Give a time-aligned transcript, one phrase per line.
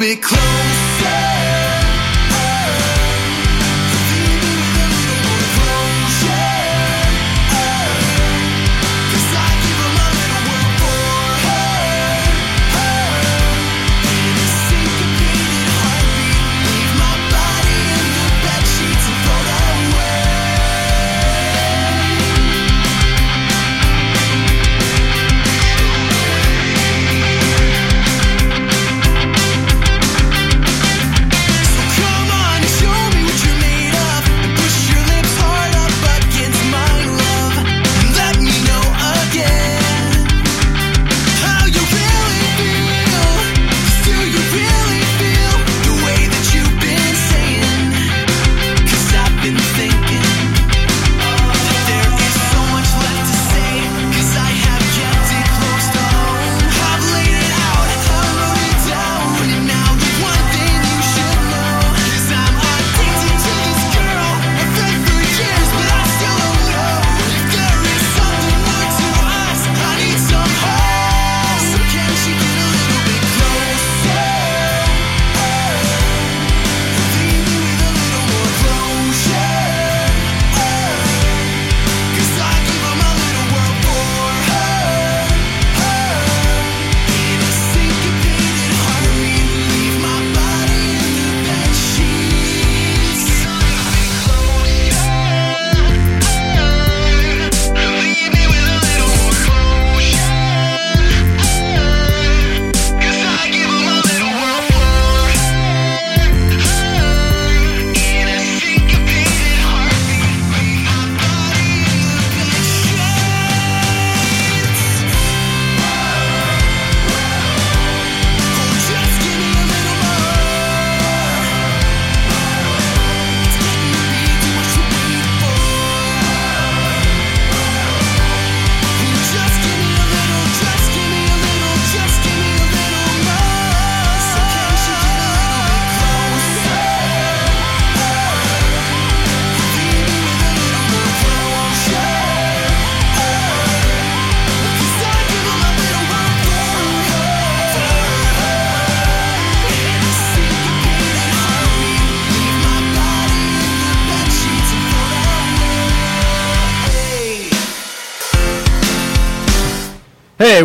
[0.00, 1.49] bit closer.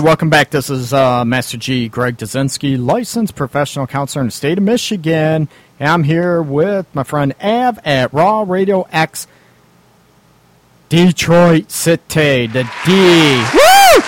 [0.06, 0.52] Welcome back.
[0.52, 5.50] This is uh, Master G, Greg Dazinski, licensed professional counselor in the state of Michigan.
[5.80, 9.26] And I'm here with my friend Av at Raw Radio X
[10.90, 13.44] Detroit City, the D.
[13.52, 14.04] Woo!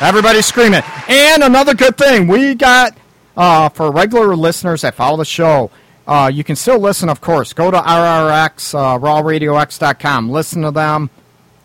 [0.00, 0.84] Everybody scream it.
[1.10, 2.96] And another good thing, we got,
[3.36, 5.72] uh, for regular listeners that follow the show,
[6.06, 7.52] uh, you can still listen, of course.
[7.52, 10.30] Go to RRX, uh, rawradiox.com.
[10.30, 11.10] Listen to them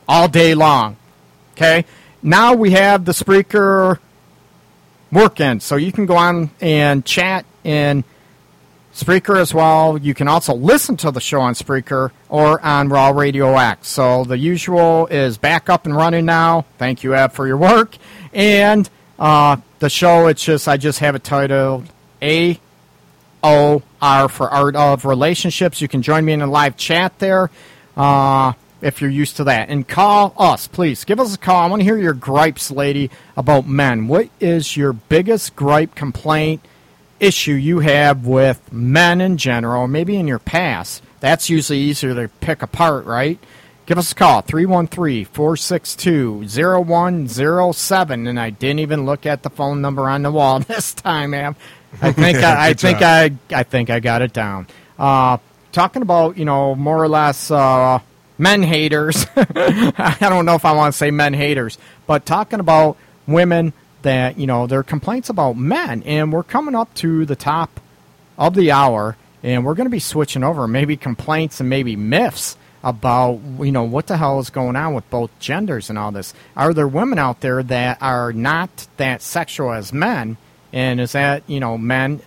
[0.08, 0.98] all day long.
[1.54, 1.86] Okay?
[2.28, 4.02] Now we have the Spreaker work
[5.14, 8.04] working, so you can go on and chat in
[8.94, 9.98] Spreaker as well.
[9.98, 13.88] You can also listen to the show on Spreaker or on Raw Radio X.
[13.88, 16.66] So the usual is back up and running now.
[16.78, 17.96] Thank you, Ab, for your work.
[18.34, 21.88] And uh, the show, it's just I just have it titled
[22.22, 22.60] A
[23.42, 25.80] O R for Art of Relationships.
[25.80, 27.50] You can join me in a live chat there
[27.96, 28.52] uh,
[28.82, 29.70] if you're used to that.
[29.70, 31.04] And call us, please.
[31.04, 31.64] Give us a call.
[31.64, 34.08] I want to hear your gripes, lady, about men.
[34.08, 36.62] What is your biggest gripe, complaint,
[37.20, 41.04] issue you have with men in general, maybe in your past?
[41.20, 43.40] That's usually easier to pick apart, right?
[43.88, 48.28] Give us a call, 313 462 0107.
[48.28, 51.56] And I didn't even look at the phone number on the wall this time, man.
[52.02, 53.40] I think I, I think job.
[53.52, 54.68] I I think I got it down.
[55.00, 55.38] Uh,
[55.72, 58.00] talking about you know more or less uh,
[58.38, 59.26] men haters.
[59.36, 64.38] I don't know if I want to say men haters, but talking about women that
[64.38, 67.80] you know their complaints about men, and we're coming up to the top
[68.38, 72.58] of the hour, and we're going to be switching over maybe complaints and maybe myths
[72.84, 76.34] about you know what the hell is going on with both genders and all this.
[76.56, 80.38] Are there women out there that are not that sexual as men?
[80.72, 82.22] And is that you know men?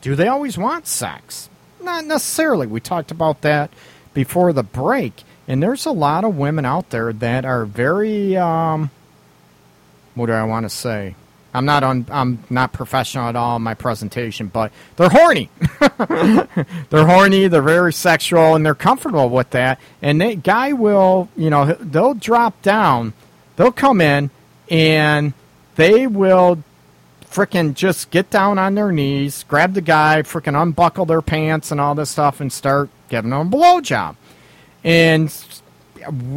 [0.00, 1.50] Do they always want sex?
[1.82, 2.66] Not necessarily.
[2.66, 3.70] We talked about that
[4.14, 8.88] before the break, and there's a lot of women out there that are very um,
[10.14, 11.16] what do I want to say?
[11.52, 12.06] I'm not on.
[12.08, 15.50] I'm not professional at all in my presentation, but they're horny.
[16.90, 17.48] they're horny.
[17.48, 19.80] They're very sexual, and they're comfortable with that.
[20.00, 23.12] And that guy will, you know, they'll drop down.
[23.56, 24.30] They'll come in,
[24.68, 25.32] and
[25.74, 26.62] they will
[27.28, 31.80] frickin' just get down on their knees, grab the guy, frickin' unbuckle their pants and
[31.80, 34.14] all this stuff, and start giving them a blowjob.
[34.84, 35.32] And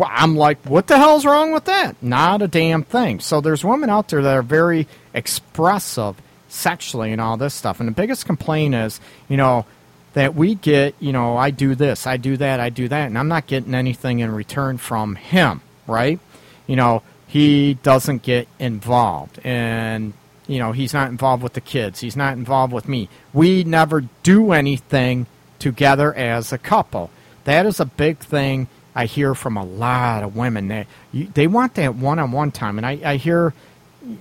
[0.05, 2.01] I'm like, what the hell's wrong with that?
[2.01, 3.19] Not a damn thing.
[3.19, 7.79] So there's women out there that are very expressive sexually and all this stuff.
[7.79, 9.65] And the biggest complaint is, you know,
[10.13, 13.17] that we get, you know, I do this, I do that, I do that, and
[13.17, 16.19] I'm not getting anything in return from him, right?
[16.67, 19.39] You know, he doesn't get involved.
[19.43, 20.13] And,
[20.45, 23.09] you know, he's not involved with the kids, he's not involved with me.
[23.33, 25.25] We never do anything
[25.57, 27.09] together as a couple.
[27.45, 30.67] That is a big thing I hear from a lot of women.
[30.67, 33.53] They they want that one on one time, and I, I hear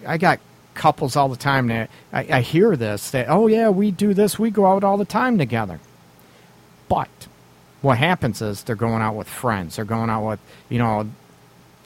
[0.06, 0.40] I got
[0.74, 4.38] couples all the time that I, I hear this that oh yeah we do this
[4.38, 5.80] we go out all the time together,
[6.88, 7.10] but
[7.82, 11.10] what happens is they're going out with friends, they're going out with you know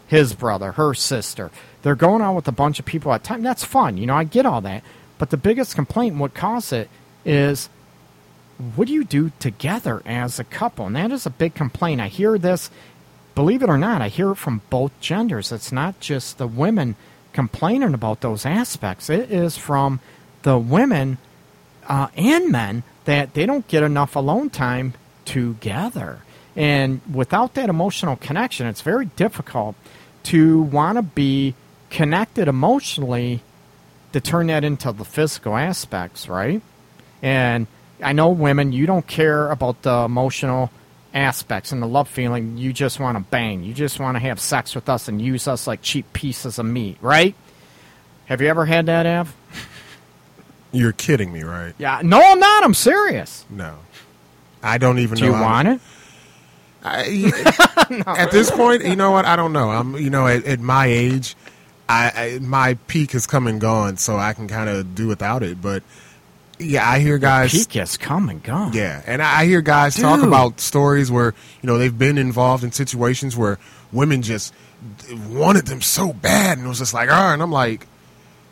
[0.07, 1.51] his brother, her sister,
[1.83, 3.43] they're going out with a bunch of people at time.
[3.43, 4.85] That's fun, you know I get all that,
[5.19, 6.91] but the biggest complaint what causes it
[7.25, 7.69] is
[8.75, 10.87] what do you do together as a couple?
[10.87, 12.01] And that is a big complaint.
[12.01, 12.71] I hear this,
[13.35, 15.53] believe it or not, I hear it from both genders.
[15.53, 16.97] It's not just the women
[17.33, 20.01] complaining about those aspects, it is from
[20.43, 21.19] the women
[21.87, 24.95] uh, and men that they don't get enough alone time
[25.27, 26.21] together.
[26.57, 29.77] And without that emotional connection, it's very difficult
[30.25, 31.55] to want to be
[31.91, 33.43] connected emotionally
[34.13, 36.63] to turn that into the physical aspects, right?
[37.21, 37.67] And
[38.03, 40.71] I know women, you don't care about the emotional
[41.15, 42.59] aspects and the love feeling.
[42.59, 43.63] You just want to bang.
[43.63, 46.67] You just want to have sex with us and use us like cheap pieces of
[46.67, 47.35] meat, right?
[48.27, 49.35] Have you ever had that, Av?
[50.73, 51.75] You're kidding me, right?
[51.79, 52.01] Yeah.
[52.05, 52.65] No, I'm not.
[52.65, 53.47] I'm serious.
[53.49, 53.77] No.
[54.63, 55.31] I don't even Do know.
[55.31, 55.81] you how to- want it?
[56.85, 59.25] I, At this point, you know what?
[59.25, 59.71] I don't know.
[59.71, 61.35] I'm, you know, at, at my age,
[61.89, 65.43] I, I my peak has come and gone, so I can kind of do without
[65.43, 65.61] it.
[65.61, 65.83] But
[66.59, 67.53] yeah, I hear guys.
[67.53, 68.73] Peak has come and gone.
[68.73, 72.73] Yeah, and I hear guys talk about stories where you know they've been involved in
[72.73, 73.59] situations where
[73.93, 74.55] women just
[75.29, 77.87] wanted them so bad, and it was just like, ah, and I'm like.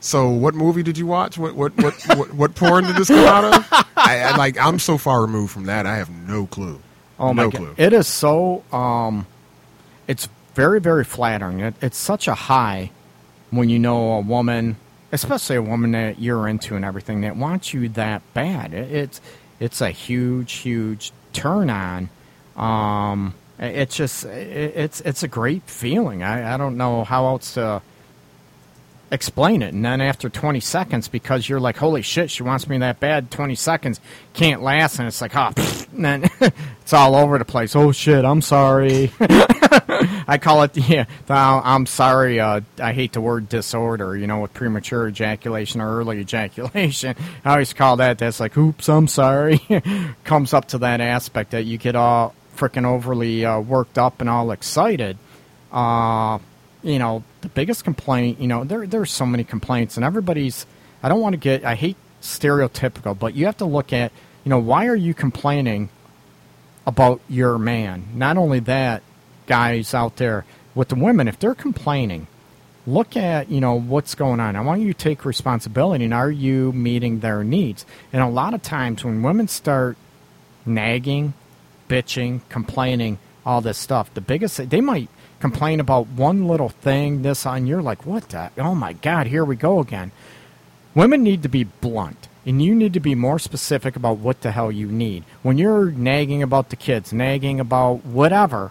[0.00, 1.38] So, what movie did you watch?
[1.38, 3.86] What what what what, what porn did this come out of?
[3.96, 5.86] I, I like I'm so far removed from that.
[5.86, 6.78] I have no clue.
[7.18, 7.74] Oh my no god!
[7.78, 8.62] It is so.
[8.70, 9.26] Um,
[10.06, 11.60] it's very very flattering.
[11.60, 12.90] It, it's such a high
[13.50, 14.76] when you know a woman,
[15.14, 18.74] especially a woman that you're into and everything, that wants you that bad.
[18.74, 19.20] It, it's
[19.60, 22.10] it's a huge huge turn on.
[22.56, 26.22] Um, it's just it, it's it's a great feeling.
[26.22, 27.80] I, I don't know how else to
[29.12, 29.72] explain it.
[29.72, 33.30] And then after 20 seconds, because you're like, holy shit, she wants me that bad,
[33.30, 34.00] 20 seconds
[34.32, 34.98] can't last.
[34.98, 35.52] And it's like, oh,
[35.94, 36.24] and then
[36.82, 37.76] it's all over the place.
[37.76, 39.12] Oh shit, I'm sorry.
[40.26, 42.40] I call it, yeah, I'm sorry.
[42.40, 47.16] Uh, I hate the word disorder, you know, with premature ejaculation or early ejaculation.
[47.44, 49.60] I always call that, that's like, oops, I'm sorry.
[50.24, 54.30] Comes up to that aspect that you get all freaking overly uh, worked up and
[54.30, 55.18] all excited.
[55.72, 56.38] Uh,
[56.82, 60.66] you know, the biggest complaint, you know, there there's so many complaints, and everybody's.
[61.02, 61.64] I don't want to get.
[61.64, 64.12] I hate stereotypical, but you have to look at,
[64.44, 65.88] you know, why are you complaining
[66.86, 68.08] about your man?
[68.14, 69.02] Not only that,
[69.46, 72.26] guys out there with the women, if they're complaining,
[72.86, 74.56] look at you know what's going on.
[74.56, 77.86] I want you to take responsibility, and are you meeting their needs?
[78.12, 79.96] And a lot of times when women start
[80.66, 81.34] nagging,
[81.88, 84.12] bitching, complaining, all this stuff.
[84.14, 85.08] The biggest they might
[85.40, 89.44] complain about one little thing, this on you're like, what the oh my god, here
[89.44, 90.12] we go again.
[90.94, 92.28] Women need to be blunt.
[92.46, 95.24] And you need to be more specific about what the hell you need.
[95.42, 98.70] When you're nagging about the kids, nagging about whatever,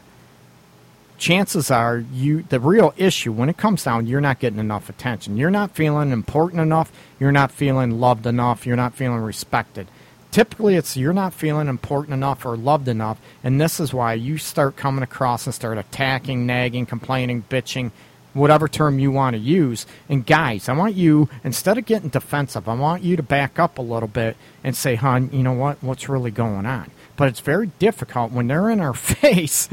[1.24, 5.38] chances are you the real issue when it comes down you're not getting enough attention.
[5.38, 6.92] You're not feeling important enough.
[7.18, 8.66] You're not feeling loved enough.
[8.66, 9.88] You're not feeling respected.
[10.32, 14.38] Typically it's you're not feeling important enough or loved enough and this is why you
[14.38, 17.92] start coming across and start attacking nagging complaining bitching
[18.34, 19.86] whatever term you want to use.
[20.10, 23.78] And guys i want you instead of getting defensive i want you to back up
[23.78, 25.82] a little bit and say hon you know what?
[25.82, 26.92] What's really going on
[27.24, 29.70] but it's very difficult when they're in our face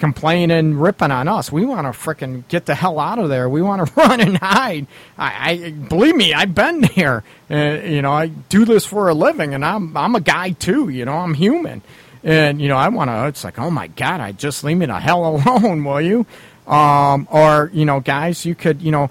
[0.00, 1.52] complaining, ripping on us.
[1.52, 3.48] We want to frickin' get the hell out of there.
[3.48, 4.88] We want to run and hide.
[5.16, 7.22] I, I believe me, I've been there.
[7.48, 10.88] Uh, you know, I do this for a living, and I'm I'm a guy too.
[10.88, 11.82] You know, I'm human,
[12.24, 13.28] and you know, I want to.
[13.28, 16.26] It's like, oh my god, I just leave me the hell alone, will you?
[16.66, 19.08] Um, or you know, guys, you could, you know,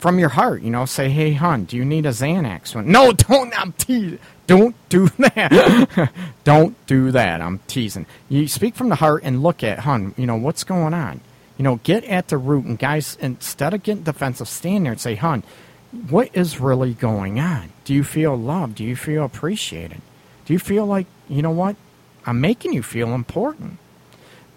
[0.00, 3.58] from your heart, you know, say, "Hey, hon, do you need a Xanax?" No, don't.
[3.58, 4.18] I'm teasing.
[4.46, 6.10] Don't do that.
[6.44, 7.40] don't do that.
[7.40, 8.06] I'm teasing.
[8.28, 10.14] You speak from the heart and look at, hon.
[10.16, 11.20] You know what's going on.
[11.58, 12.64] You know, get at the root.
[12.64, 15.42] And guys, instead of getting defensive, stand there and say, "Hon,
[16.08, 17.70] what is really going on?
[17.84, 18.76] Do you feel loved?
[18.76, 20.00] Do you feel appreciated?
[20.44, 21.76] Do you feel like, you know what?
[22.26, 23.78] I'm making you feel important.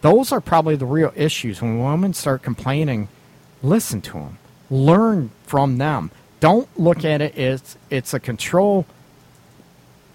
[0.02, 1.62] Those are probably the real issues.
[1.62, 3.08] When women start complaining,
[3.62, 4.38] listen to them,
[4.70, 6.12] learn from them.
[6.40, 8.86] Don't look at it as it's a control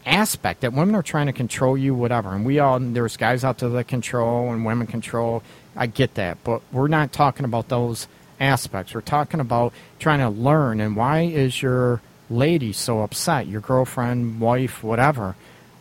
[0.07, 2.35] aspect that women are trying to control you, whatever.
[2.35, 5.43] And we all, there's guys out there that control and women control.
[5.77, 6.39] I get that.
[6.45, 8.07] But we're not talking about those
[8.41, 8.95] aspects.
[8.95, 10.81] We're talking about trying to learn.
[10.81, 13.47] And why is your lady so upset?
[13.47, 15.37] Your girlfriend, wife, whatever.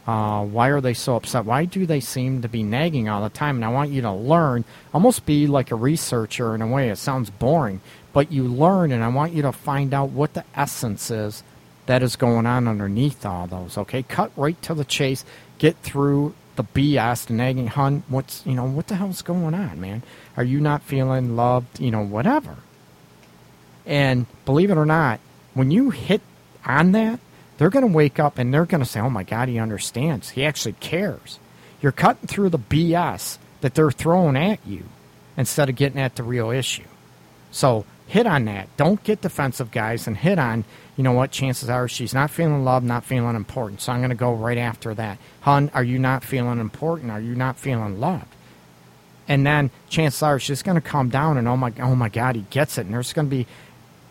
[0.05, 1.45] Uh, why are they so upset?
[1.45, 3.55] Why do they seem to be nagging all the time?
[3.55, 6.89] And I want you to learn, almost be like a researcher in a way.
[6.89, 7.79] It sounds boring,
[8.11, 11.41] but you learn, and I want you to find out what the essence is
[11.85, 13.77] that is going on underneath all those.
[13.77, 15.25] Okay, cut right to the chase.
[15.57, 17.67] Get through the BS, the nagging.
[17.67, 20.03] Hun, what's you know what the hell's going on, man?
[20.37, 21.79] Are you not feeling loved?
[21.79, 22.57] You know, whatever.
[23.85, 25.19] And believe it or not,
[25.53, 26.21] when you hit
[26.65, 27.19] on that,
[27.57, 30.29] they're going to wake up and they're going to say, "Oh my God, he understands.
[30.29, 31.39] He actually cares."
[31.81, 34.85] You're cutting through the BS that they're throwing at you
[35.35, 36.85] instead of getting at the real issue.
[37.51, 38.69] So hit on that.
[38.77, 40.63] Don't get defensive, guys, and hit on,
[40.95, 43.81] you know what, chances are she's not feeling loved, not feeling important.
[43.81, 45.17] So I'm going to go right after that.
[45.41, 47.11] Hun, are you not feeling important?
[47.11, 48.27] Are you not feeling loved?
[49.27, 52.35] And then chances are she's going to calm down and, oh my, oh my God,
[52.35, 52.85] he gets it.
[52.85, 53.47] And there's going to be,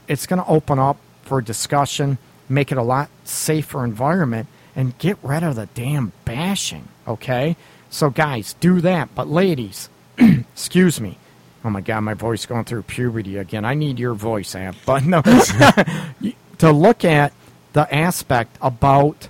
[0.09, 5.19] it's going to open up for discussion, make it a lot safer environment, and get
[5.23, 7.57] rid of the damn bashing, okay?
[7.91, 9.15] So, guys, do that.
[9.15, 11.19] But, ladies, excuse me.
[11.65, 13.65] Oh my God, my voice going through puberty again.
[13.65, 14.77] I need your voice, Amp.
[14.87, 15.23] But no,
[16.63, 17.33] to look at
[17.73, 19.29] the aspect about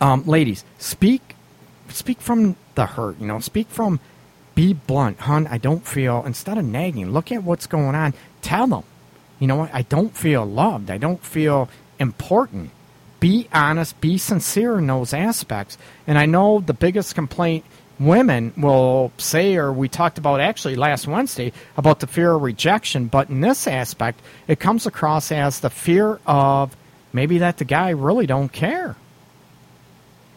[0.00, 1.36] um, ladies, speak,
[1.90, 3.20] speak from the hurt.
[3.20, 4.00] You know, speak from,
[4.54, 5.46] be blunt, hun.
[5.46, 6.24] I don't feel.
[6.24, 8.14] Instead of nagging, look at what's going on.
[8.40, 8.84] Tell them,
[9.40, 9.74] you know what?
[9.74, 10.90] I don't feel loved.
[10.90, 12.70] I don't feel important.
[13.20, 14.00] Be honest.
[14.00, 15.76] Be sincere in those aspects.
[16.06, 17.66] And I know the biggest complaint
[17.98, 23.06] women will say, or we talked about actually last Wednesday about the fear of rejection,
[23.06, 26.76] but in this aspect, it comes across as the fear of
[27.12, 28.96] maybe that the guy really don't care.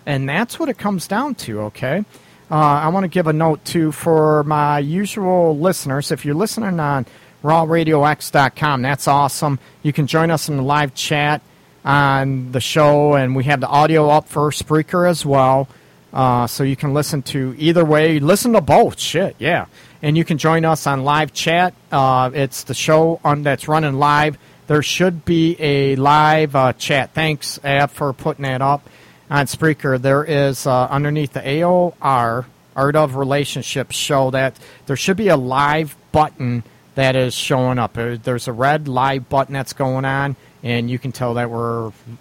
[0.05, 2.05] And that's what it comes down to, okay?
[2.49, 6.11] Uh, I want to give a note too for my usual listeners.
[6.11, 7.07] If you're listening on
[7.43, 9.59] rawradiox.com, that's awesome.
[9.81, 11.41] You can join us in the live chat
[11.83, 15.67] on the show, and we have the audio up for Spreaker as well.
[16.15, 18.19] Uh, so you can listen to either way.
[18.19, 18.97] Listen to both.
[18.97, 19.65] Shit, yeah.
[20.01, 21.73] And you can join us on live chat.
[21.91, 24.37] Uh, it's the show on that's running live.
[24.67, 27.13] There should be a live uh, chat.
[27.13, 28.89] Thanks, Ab, for putting that up
[29.29, 30.01] on Spreaker.
[30.01, 32.45] There is uh, underneath the AOR
[32.77, 36.63] Art of Relationships show that there should be a live button
[36.95, 37.97] that is showing up.
[37.97, 41.87] Uh, There's a red live button that's going on, and you can tell that we're
[41.87, 42.17] you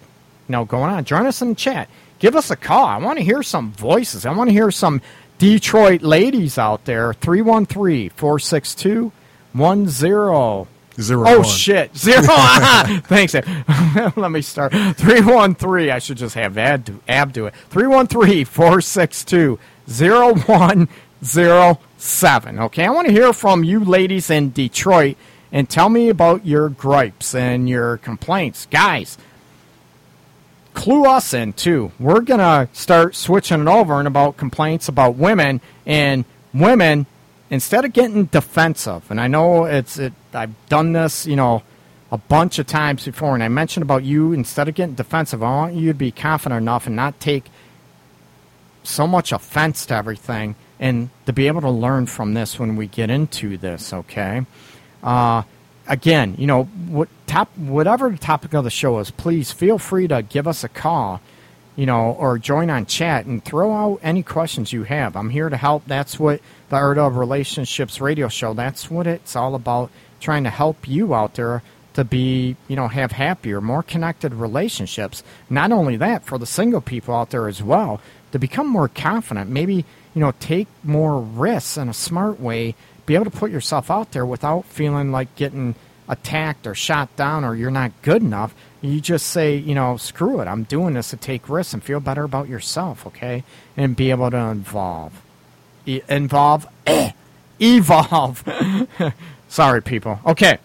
[0.49, 1.05] know going on.
[1.05, 1.87] Join us in the chat
[2.19, 2.85] give us a call.
[2.85, 4.25] I want to hear some voices.
[4.25, 5.01] I want to hear some
[5.37, 7.13] Detroit ladies out there.
[7.13, 9.11] 313 462
[9.57, 10.67] 10.
[10.97, 11.43] Zero Oh, one.
[11.43, 11.93] shit.
[11.97, 12.21] Zero.
[12.23, 13.33] Thanks.
[14.15, 14.71] Let me start.
[14.71, 15.89] 313.
[15.91, 17.53] I should just have Ab do, Ab do it.
[17.69, 22.59] 313 462 0107.
[22.59, 22.85] Okay.
[22.85, 25.17] I want to hear from you ladies in Detroit
[25.51, 28.67] and tell me about your gripes and your complaints.
[28.71, 29.17] Guys,
[30.75, 31.91] clue us in too.
[31.99, 37.07] We're gonna start switching it over and about complaints about women and women
[37.49, 39.09] instead of getting defensive.
[39.09, 41.63] And I know it's it, I've done this, you know,
[42.11, 43.33] a bunch of times before.
[43.33, 46.61] And I mentioned about you instead of getting defensive, I want you to be confident
[46.61, 47.45] enough and not take
[48.83, 52.85] so much offense to everything, and to be able to learn from this when we
[52.85, 53.91] get into this.
[53.91, 54.45] Okay.
[55.03, 55.43] Uh,
[55.87, 60.07] again, you know, what top, whatever the topic of the show is, please feel free
[60.07, 61.21] to give us a call,
[61.75, 65.15] you know, or join on chat and throw out any questions you have.
[65.15, 65.83] I'm here to help.
[65.85, 68.53] That's what the Art of Relationships radio show.
[68.53, 69.91] That's what it's all about.
[70.19, 71.61] Trying to help you out there
[71.93, 75.23] to be, you know, have happier, more connected relationships.
[75.49, 78.01] Not only that, for the single people out there as well,
[78.31, 79.49] to become more confident.
[79.49, 83.91] Maybe, you know, take more risks in a smart way be able to put yourself
[83.91, 85.75] out there without feeling like getting
[86.07, 88.53] attacked or shot down or you're not good enough.
[88.81, 90.47] You just say, you know, screw it.
[90.47, 93.43] I'm doing this to take risks and feel better about yourself, okay?
[93.75, 95.21] And be able to involve.
[95.85, 96.67] E- involve.
[97.59, 98.43] evolve.
[99.47, 100.19] Sorry, people.
[100.25, 100.59] Okay.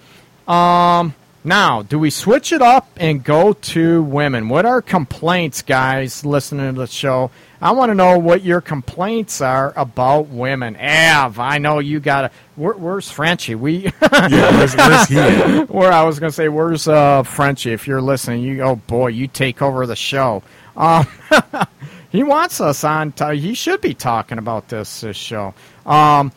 [0.47, 4.51] Um, Now, do we switch it up and go to women?
[4.51, 7.31] What are complaints, guys, listening to the show?
[7.63, 10.77] I want to know what your complaints are about women.
[10.77, 12.31] Av, I know you got to.
[12.57, 13.55] Where, where's Frenchie?
[13.55, 17.73] We, Yeah, where's, where's he where I was going to say, where's uh, Frenchie?
[17.73, 20.43] If you're listening, you oh boy, you take over the show.
[20.77, 21.07] Um,
[22.11, 23.13] he wants us on.
[23.13, 25.55] T- he should be talking about this, this show.
[25.87, 26.33] Um,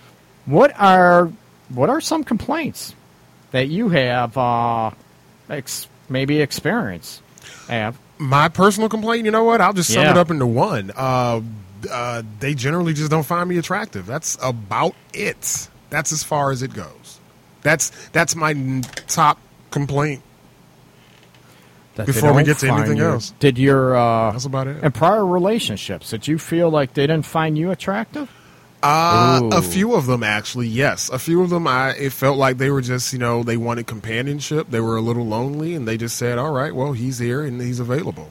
[0.45, 1.29] what are
[1.69, 2.95] what are some complaints
[3.53, 4.91] that you have uh,
[5.49, 7.21] ex- maybe experience.
[7.69, 7.97] Av?
[8.17, 9.61] My personal complaint, you know what?
[9.61, 10.11] I'll just sum Yeah.
[10.11, 10.91] it up into one.
[10.95, 11.41] Uh,
[11.89, 14.05] uh, they generally just don't find me attractive.
[14.05, 15.69] That's about it.
[15.89, 17.19] That's as far as it goes.
[17.61, 19.39] That's that's my n- top
[19.71, 20.21] complaint.
[21.95, 23.05] That Before we get to anything you.
[23.05, 23.33] else.
[23.39, 24.83] did your uh, That's about it.
[24.83, 28.31] in prior relationships did you feel like they didn't find you attractive?
[28.83, 31.09] Uh, a few of them actually, yes.
[31.09, 33.87] A few of them, I it felt like they were just you know they wanted
[33.87, 34.69] companionship.
[34.69, 37.61] They were a little lonely, and they just said, "All right, well, he's here and
[37.61, 38.29] he's available."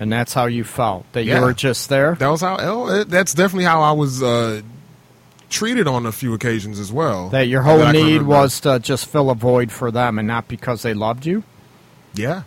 [0.00, 1.40] And that's how you felt that Yeah.
[1.40, 2.14] you were just there.
[2.14, 2.56] That was how.
[2.58, 4.62] oh, it- That's definitely how I was uh,
[5.50, 7.28] treated on a few occasions as well.
[7.28, 10.48] That your whole can need was to just fill a void for them, and not
[10.48, 11.42] because they loved you.
[12.14, 12.42] yeah.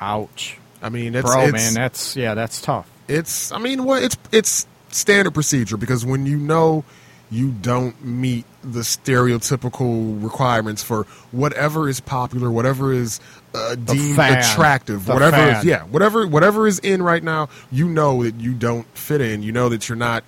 [0.00, 2.88] Ouch, I mean, it's, bro, it's, man, that's yeah, that's tough.
[3.08, 6.84] it's I mean, what it's it's standard procedure because when you know
[7.30, 13.20] you don't meet the stereotypical requirements for whatever is popular, whatever is
[13.54, 15.58] uh, deemed attractive, The whatever fad.
[15.58, 19.42] is yeah, whatever whatever is in right now, you know that you don't fit in.
[19.42, 20.24] You know that you're not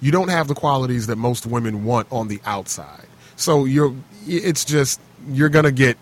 [0.00, 3.06] you don't have the qualities that most women want on the outside.
[3.36, 3.94] So you're
[4.26, 5.98] it's just you're going to get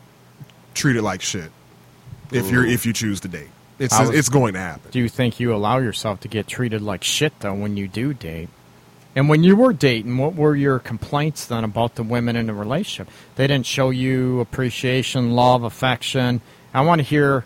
[0.74, 1.50] treated like shit
[2.30, 3.50] if you're if you choose to date.
[3.82, 4.90] It's was- it's going to happen.
[4.90, 8.14] Do you think you allow yourself to get treated like shit though when you do
[8.14, 8.48] date?
[9.14, 12.54] And when you were dating, what were your complaints then about the women in the
[12.54, 13.12] relationship?
[13.36, 16.40] They didn't show you appreciation, love, affection.
[16.72, 17.44] I want to hear.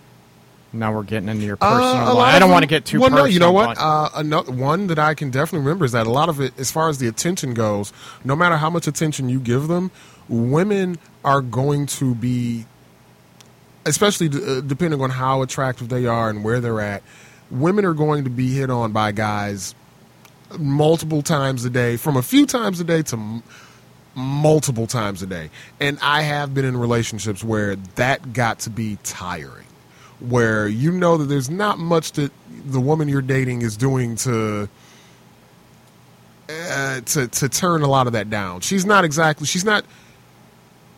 [0.73, 2.35] Now we're getting into your personal Uh, life.
[2.35, 3.25] I don't them- want to get too well, personal.
[3.27, 3.79] no, you know what?
[3.79, 6.71] Uh, another one that I can definitely remember is that a lot of it, as
[6.71, 7.93] far as the attention goes,
[8.25, 9.91] no matter how much attention you give them,
[10.29, 12.67] women are going to be,
[13.87, 17.03] especially d- uh, depending on how attractive they are and where they're at.
[17.51, 19.75] Women are going to be hit on by guys
[20.59, 23.43] multiple times a day, from a few times a day to m-
[24.15, 25.51] multiple times a day.
[25.81, 29.67] And I have been in relationships where that got to be tiring,
[30.21, 32.33] where you know that there's not much that
[32.67, 34.69] the woman you're dating is doing to.
[36.49, 38.61] Uh, to to turn a lot of that down.
[38.61, 39.49] She's not exactly.
[39.49, 39.85] She's not.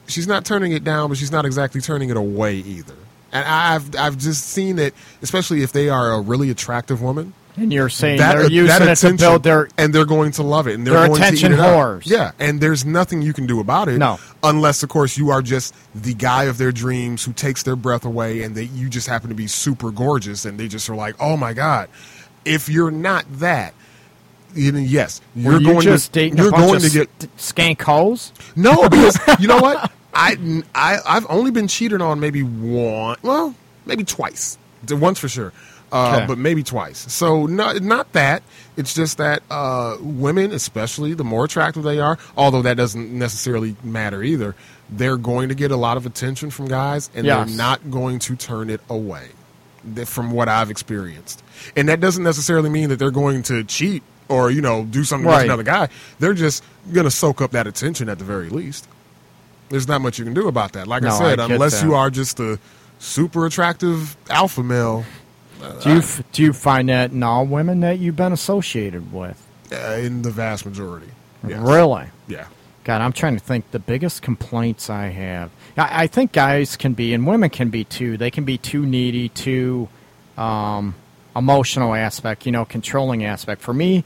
[0.09, 2.95] She's not turning it down, but she's not exactly turning it away either.
[3.33, 7.73] And I've I've just seen it, especially if they are a really attractive woman and
[7.73, 9.69] you're saying that, they're using it to attention, build their.
[9.77, 12.03] and they're going to love it and they're, They're going attention to eat it whores.
[12.07, 13.99] Yeah, and there's nothing you can do about it.
[13.99, 14.19] No.
[14.43, 18.05] unless of course you are just the guy of their dreams who takes their breath
[18.05, 21.17] away, and that you just happen to be super gorgeous, and they just are like,
[21.21, 21.89] oh my god.
[22.45, 23.75] If you're not that,
[24.55, 28.33] you know, yes, you're you going to you're going to get st- skank hoes?
[28.57, 29.91] no, because you know what?
[30.19, 33.55] I, I I've only been cheated on maybe one, well,
[33.87, 34.59] maybe twice.
[34.91, 35.53] Once for sure,
[35.93, 36.27] uh, Okay.
[36.27, 37.11] but maybe twice.
[37.13, 38.43] So not not that.
[38.77, 43.77] It's just that uh, women, especially the more attractive they are, although that doesn't necessarily
[43.83, 44.55] matter either.
[44.91, 47.47] They're going to get a lot of attention from guys, and Yes.
[47.49, 49.29] they're not going to turn it away.
[50.07, 51.43] From what I've experienced,
[51.77, 55.27] and that doesn't necessarily mean that they're going to cheat or you know do something
[55.27, 55.37] Right.
[55.39, 55.89] with another guy.
[56.19, 58.87] They're just going to soak up that attention at the very least.
[59.71, 60.87] There's not much you can do about that.
[60.87, 61.87] Like No, I said, I unless that.
[61.87, 62.59] you are just a
[62.99, 65.05] super attractive alpha male
[65.83, 69.45] Do you f- do you find that in all women that you've been associated with?
[69.73, 71.09] uh, in the vast majority.
[71.47, 71.61] Yes.
[71.61, 72.07] Really?
[72.27, 72.47] Yeah.
[72.85, 73.71] God, I'm trying to think.
[73.71, 77.85] The biggest complaints I have, I, I think guys can be, and women can be
[77.85, 78.17] too.
[78.17, 79.89] They can be too needy, too
[80.39, 80.95] um,
[81.37, 83.61] emotional aspect, you know, controlling aspect.
[83.61, 84.05] For me,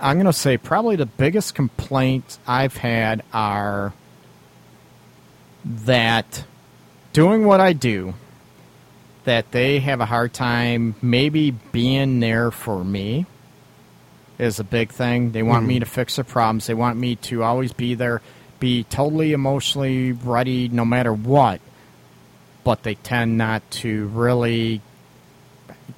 [0.00, 3.92] I'm going to say probably the biggest complaints I've had are
[5.64, 6.44] that
[7.12, 8.14] doing what I do,
[9.24, 13.26] that they have a hard time maybe being there for me
[14.38, 15.32] is a big thing.
[15.32, 15.84] They want me mm-hmm.
[15.84, 16.66] to fix their problems.
[16.66, 18.20] They want me to always be there,
[18.60, 21.60] be totally emotionally ready no matter what.
[22.64, 24.80] But they tend not to really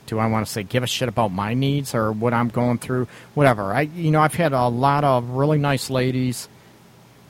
[0.07, 2.79] do I want to say give a shit about my needs or what I'm going
[2.79, 3.73] through, whatever.
[3.73, 6.49] I you know, I've had a lot of really nice ladies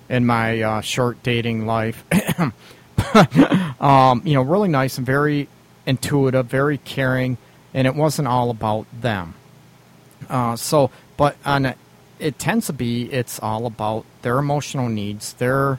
[0.08, 2.04] in my uh, short dating life.
[3.80, 5.48] um, you know, really nice and very
[5.86, 7.38] intuitive, very caring,
[7.74, 9.34] and it wasn't all about them.
[10.28, 11.74] Uh, so, but on a,
[12.18, 15.78] it tends to be it's all about their emotional needs, their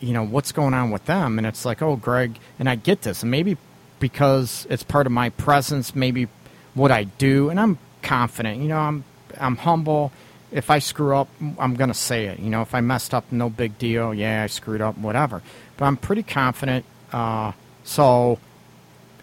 [0.00, 1.38] you know, what's going on with them?
[1.38, 3.56] And it's like, oh, Greg, and I get this, and maybe
[4.00, 6.28] because it's part of my presence, maybe
[6.74, 8.60] what I do, and I'm confident.
[8.60, 9.04] You know, I'm
[9.38, 10.12] I'm humble.
[10.54, 12.38] If I screw up, I'm gonna say it.
[12.38, 14.14] You know, if I messed up, no big deal.
[14.14, 15.42] Yeah, I screwed up, whatever.
[15.76, 16.86] But I'm pretty confident.
[17.12, 18.38] Uh, so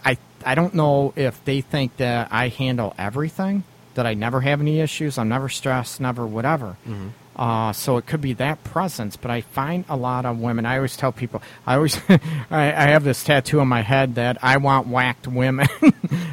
[0.06, 3.64] I I don't know if they think that I handle everything,
[3.96, 6.76] that I never have any issues, I'm never stressed, never whatever.
[7.34, 10.66] Uh, so it could be that presence, but I find a lot of women.
[10.66, 12.20] I always tell people, I always, I,
[12.52, 15.68] I have this tattoo on my head that I want whacked women.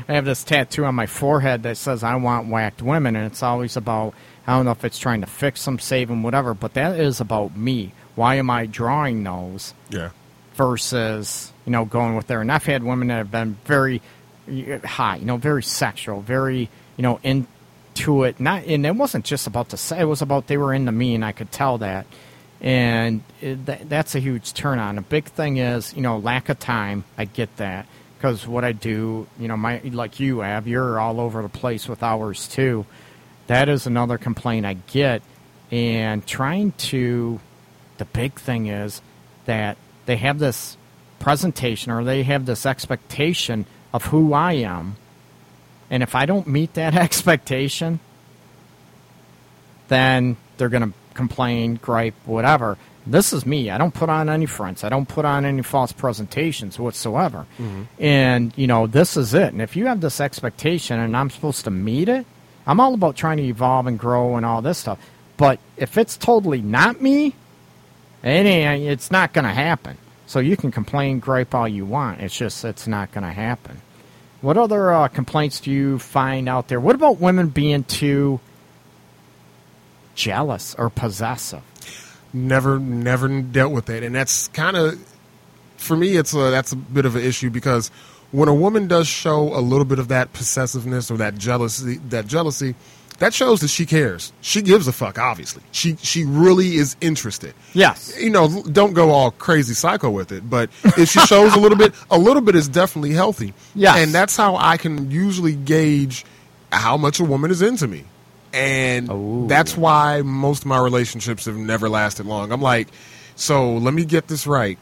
[0.09, 3.43] I have this tattoo on my forehead that says I want whacked women, and it's
[3.45, 4.13] always about.
[4.49, 7.21] I don't know if it's trying to fix them, save them, whatever, but that is
[7.21, 7.93] about me.
[8.15, 9.75] Why am I drawing those?
[9.91, 10.11] Yeah.
[10.55, 12.41] versus you know going with there.
[12.41, 14.01] And I've had women that have been very
[14.51, 18.41] uh, high, you know, very sexual, very you know into it.
[18.41, 21.15] Not and it wasn't just about the sex; it was about they were into me,
[21.15, 22.07] and I could tell that.
[22.61, 24.99] And it, that, that's a huge turn on.
[24.99, 27.05] A big thing is you know lack of time.
[27.17, 31.21] I get that because what I do, you know, my like you have, you're all
[31.21, 32.85] over the place with hours too.
[33.49, 35.23] That is another complaint I get,
[35.71, 37.41] and trying to.
[37.99, 39.03] The big thing is
[39.47, 40.77] that they have this
[41.19, 44.97] presentation or they have this expectation of who I am.
[45.91, 48.01] And if I don't meet that expectation,
[49.89, 52.79] then they're going to complain, gripe, whatever.
[53.07, 53.71] This is me.
[53.71, 54.85] I don't put on any fronts.
[54.85, 57.47] I don't put on any false presentations whatsoever.
[57.59, 57.83] Mm-hmm.
[57.99, 59.53] And, you know, this is it.
[59.53, 62.27] And if you have this expectation and I'm supposed to meet it,
[62.69, 65.01] I'm all about trying to evolve and grow and all this stuff.
[65.37, 67.35] But if it's totally not me,
[68.23, 69.97] it it's not going to happen.
[70.27, 72.21] So you can complain, gripe all you want.
[72.21, 73.81] It's just it's not going to happen.
[74.41, 76.79] What other uh, complaints do you find out there?
[76.79, 78.39] What about women being too
[80.15, 81.63] jealous or possessive?
[82.33, 84.99] never never dealt with that and that's kind of
[85.77, 87.91] for me it's a that's a bit of an issue because
[88.33, 92.27] when a woman does show a little bit of that possessiveness or that jealousy that
[92.27, 92.75] jealousy
[93.21, 97.53] that shows that she cares she gives a fuck obviously she she really is interested
[97.75, 98.14] Yes.
[98.21, 101.79] you know don't go all crazy psycho with it but if she shows a little
[101.79, 106.25] bit a little bit is definitely healthy Yeah, and that's how i can usually gauge
[106.71, 108.05] how much a woman is into me
[108.53, 109.47] and Ooh.
[109.49, 112.51] that's why most of my relationships have never lasted long.
[112.51, 112.88] I'm like,
[113.37, 114.79] so let me get this right.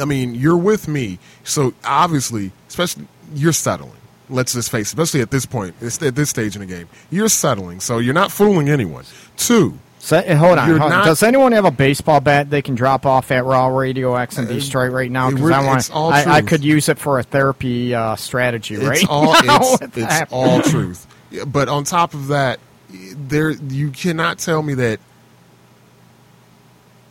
[0.00, 3.92] I mean, you're with me, so obviously, especially you're settling.
[4.30, 7.28] Let's just face, it, especially at this point, at this stage in the game, you're
[7.30, 7.80] settling.
[7.80, 9.04] So you're not fooling anyone.
[9.38, 10.68] Two, So, eh, hold on.
[10.68, 10.90] Hold on.
[10.90, 14.36] not- Does anyone have a baseball bat they can drop off at Raw Radio X
[14.36, 15.30] and Detroit right now?
[15.30, 15.90] Because I want.
[15.94, 20.32] I, I could use it for a therapy uh, strategy right all now it's, it's
[20.32, 21.06] all truth.
[21.46, 25.00] But on top of that, there you cannot tell me that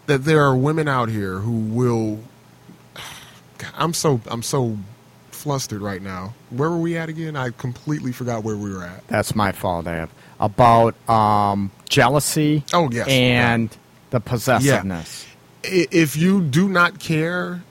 [0.06, 2.20] that there are women out here who will.
[3.78, 4.78] I'm so I'm so
[5.32, 6.34] flustered right now.
[6.50, 7.36] Where were we at again?
[7.36, 9.08] I completely forgot where we were at.
[9.08, 10.10] That's my fault, Ab.
[10.40, 12.64] About um, jealousy.
[12.74, 13.08] Oh, yes.
[13.08, 13.76] and
[14.10, 15.26] the possessiveness.
[15.66, 17.62] I- If you do not care,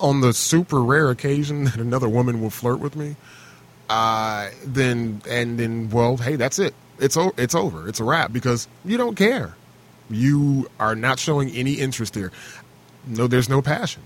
[0.00, 3.16] on the super rare occasion that another woman will flirt with me,
[3.90, 6.74] uh, then and then well, hey, that's it.
[6.98, 7.86] It's o- it's over.
[7.88, 9.54] It's a wrap because you don't care.
[10.10, 12.30] You are not showing any interest there.
[13.06, 14.02] No, there's no passion,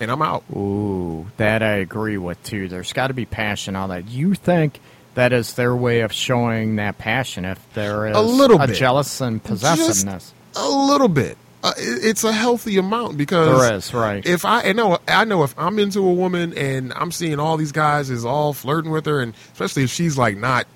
[0.00, 0.44] and I'm out.
[0.54, 2.68] Ooh, that I agree with too.
[2.68, 4.08] There's got to be passion on that.
[4.08, 4.80] You think
[5.14, 7.44] that is their way of showing that passion?
[7.44, 8.74] If there is A little bit.
[8.76, 11.36] jealous and possessiveness, Just a little bit.
[11.60, 14.24] Uh, it's a healthy amount because There is, right.
[14.24, 17.56] If I, I know, I know if I'm into a woman and I'm seeing all
[17.56, 20.68] these guys is all flirting with her, and especially if she's like not,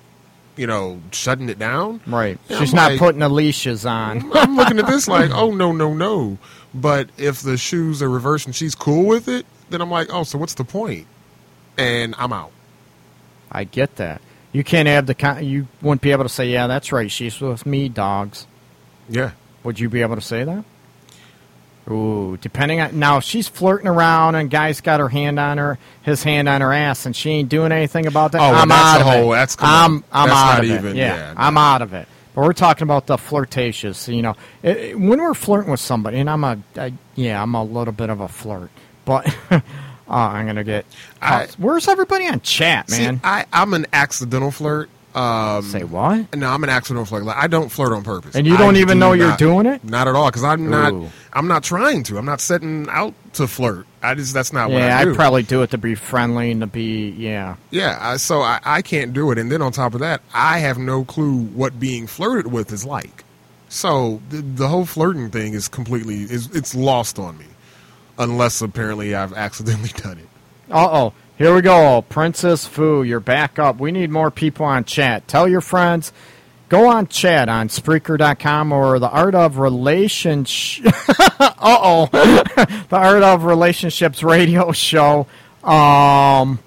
[0.57, 2.01] you know, shutting it down.
[2.05, 2.37] right?
[2.49, 4.29] She's I'm not like- putting the leashes on.
[4.35, 6.37] I'm looking at this like, oh no, no, no.
[6.73, 10.23] But if the shoes are reversed and she's cool with it, then I'm like, oh,
[10.23, 11.05] so what's the point?
[11.77, 12.51] And I'm out.
[13.51, 14.21] I get that.
[14.51, 17.09] You can't have the con- you wouldn't be able to say, "Yeah, that's right.
[17.09, 18.45] She's with me, dogs."
[19.09, 19.31] Yeah.
[19.63, 20.63] Would you be able to say that?
[21.89, 25.77] Ooh, depending on now, if she's flirting around and guy's got her hand on her,
[26.03, 28.41] his hand on her ass, and she ain't doing anything about that.
[28.41, 29.35] Oh, I'm out of whole- it.
[29.35, 30.03] that's- come I'm.
[30.11, 30.95] I'm That's out not of even- it.
[30.97, 32.07] Yeah, yeah, I'm out of it.
[32.35, 34.07] But we're talking about the flirtatious.
[34.07, 37.53] You know, It- it- when we're flirting with somebody, and I'm a I, yeah, I'm
[37.55, 38.69] a little bit of a flirt,
[39.05, 39.59] but uh,
[40.07, 40.85] I'm gonna get.
[41.21, 43.15] I- Where's everybody on chat, man?
[43.17, 44.89] See, I, I'm an accidental flirt.
[45.15, 46.35] Um, Say what?
[46.35, 47.23] No, I'm an accidental flirt.
[47.23, 48.35] Like, I don't flirt on purpose.
[48.35, 49.83] And you don't even do know you're doing it?
[49.83, 50.91] Not at all, because I'm not.
[50.91, 51.09] Ooh.
[51.33, 52.17] I'm not trying to.
[52.17, 53.85] I'm not setting out to flirt.
[54.03, 55.09] I just that's not what I do.
[55.09, 57.55] Yeah, I probably do it to be friendly and to be yeah.
[57.71, 59.37] yeah, I, so I, I can't do it.
[59.37, 62.85] And then on top of that, I have no clue what being flirted with is
[62.85, 63.23] like.
[63.69, 67.45] So the, the whole flirting thing is completely is it's lost on me,
[68.19, 70.27] unless apparently I've accidentally done it.
[70.69, 71.13] Uh oh.
[71.35, 72.03] Here we go.
[72.09, 73.79] Princess Fu, you're back up.
[73.79, 75.27] We need more people on chat.
[75.27, 76.13] Tell your friends.
[76.73, 80.91] Go on chat on Spreaker.com or the Art of Relationship.
[81.39, 82.07] uh oh.
[82.11, 85.27] the Art of Relationships radio show.
[85.63, 86.57] Um,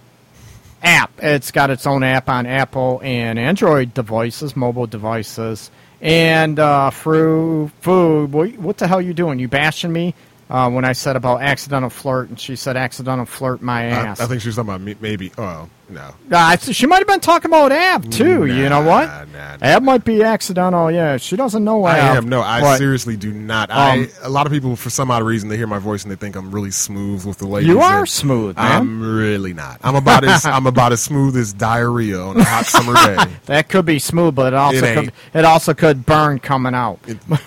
[0.80, 1.10] app.
[1.18, 5.72] It's got its own app on Apple and Android devices, mobile devices.
[6.00, 9.40] And uh, Fu, Fu, what, what the hell are you doing?
[9.40, 10.14] You bashing me
[10.48, 14.20] uh, when I said about accidental flirt, and she said accidental flirt my I, ass.
[14.20, 15.32] I think she was talking about me, maybe.
[15.36, 18.46] Oh no, Uh, she might have been talking about Ab too.
[18.46, 19.06] you know what?
[19.06, 19.56] nah, nah.
[19.62, 20.90] Ab might be accidental.
[20.90, 22.16] Yeah, she doesn't know I Ab.
[22.18, 22.40] am no.
[22.42, 23.70] I but seriously do not.
[23.70, 26.10] Um, I a lot of people for some odd reason they hear my voice and
[26.10, 27.68] they think I'm really smooth with the ladies.
[27.68, 28.72] You are smooth, man.
[28.82, 29.78] I'm really not.
[29.84, 33.32] I'm about as I'm about as smooth as diarrhea on a hot summer day.
[33.46, 36.98] that could be smooth, but it also It could, it also could burn coming out.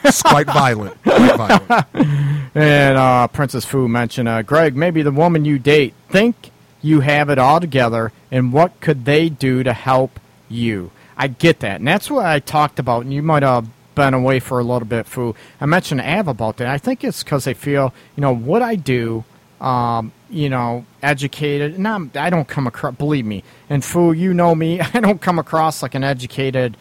[0.03, 1.01] It's quite violent.
[1.03, 1.85] Quite violent.
[2.55, 6.49] And uh, Princess Fu mentioned, uh, Greg, maybe the woman you date think
[6.81, 10.91] you have it all together, and what could they do to help you?
[11.17, 13.03] I get that, and that's what I talked about.
[13.03, 15.35] And you might have been away for a little bit, Fu.
[15.59, 16.67] I mentioned Av about that.
[16.67, 19.25] I think it's because they feel, you know, what I do,
[19.59, 21.73] um, you know, educated.
[21.73, 25.21] And I'm, I don't come across, believe me, and Fu, you know me, I don't
[25.21, 26.77] come across like an educated,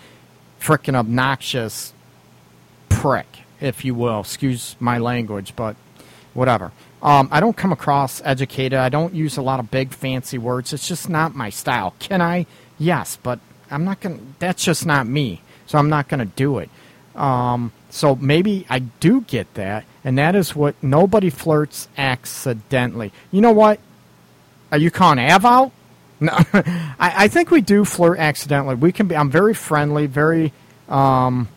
[0.61, 1.93] freaking obnoxious
[2.89, 4.21] prick, if you will.
[4.21, 5.75] Excuse my language, but
[6.35, 6.73] whatever.
[7.03, 8.79] Um, I don't come across educated.
[8.79, 10.73] I don't use a lot of big fancy words.
[10.73, 11.95] It's just not my style.
[11.99, 12.47] Can I?
[12.79, 13.39] Yes, but
[13.71, 14.19] I'm not gonna.
[14.39, 15.41] That's just not me.
[15.67, 16.71] So I'm not gonna do it.
[17.15, 23.13] Um, so maybe I do get that, and that is what nobody flirts accidentally.
[23.31, 23.81] You know what?
[24.71, 25.73] Are you calling Av out?
[26.21, 28.75] No, I, I think we do flirt accidentally.
[28.75, 29.17] We can be.
[29.17, 30.53] I'm very friendly, very,
[30.89, 31.49] um,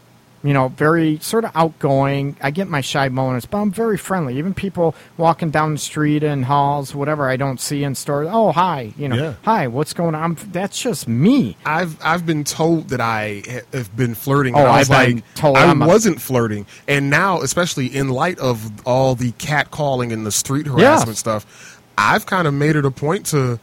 [0.44, 2.36] you know, very sort of outgoing.
[2.42, 4.38] I get my shy moments, but I'm very friendly.
[4.38, 8.28] Even people walking down the street in halls, whatever I don't see in stores.
[8.32, 9.34] Oh, hi, you know, Yeah.
[9.44, 10.24] hi, what's going on?
[10.24, 11.58] I'm, that's just me.
[11.66, 14.56] I've I've been told that I have been flirting.
[14.56, 18.10] Oh, I was I've been like, told I I'm wasn't flirting, and now, especially in
[18.10, 22.76] light of all the cat calling and the street harassment stuff, I've kind of made
[22.76, 23.60] it a point to.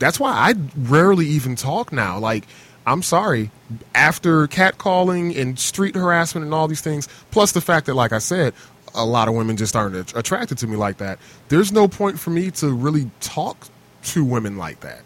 [0.00, 2.18] That's why I rarely even talk now.
[2.18, 2.46] Like,
[2.86, 3.50] I'm sorry,
[3.94, 8.18] after catcalling and street harassment and all these things, plus the fact that, like I
[8.18, 8.54] said,
[8.94, 11.18] a lot of women just aren't att- attracted to me like that.
[11.48, 13.68] There's no point for me to really talk
[14.04, 15.02] to women like that.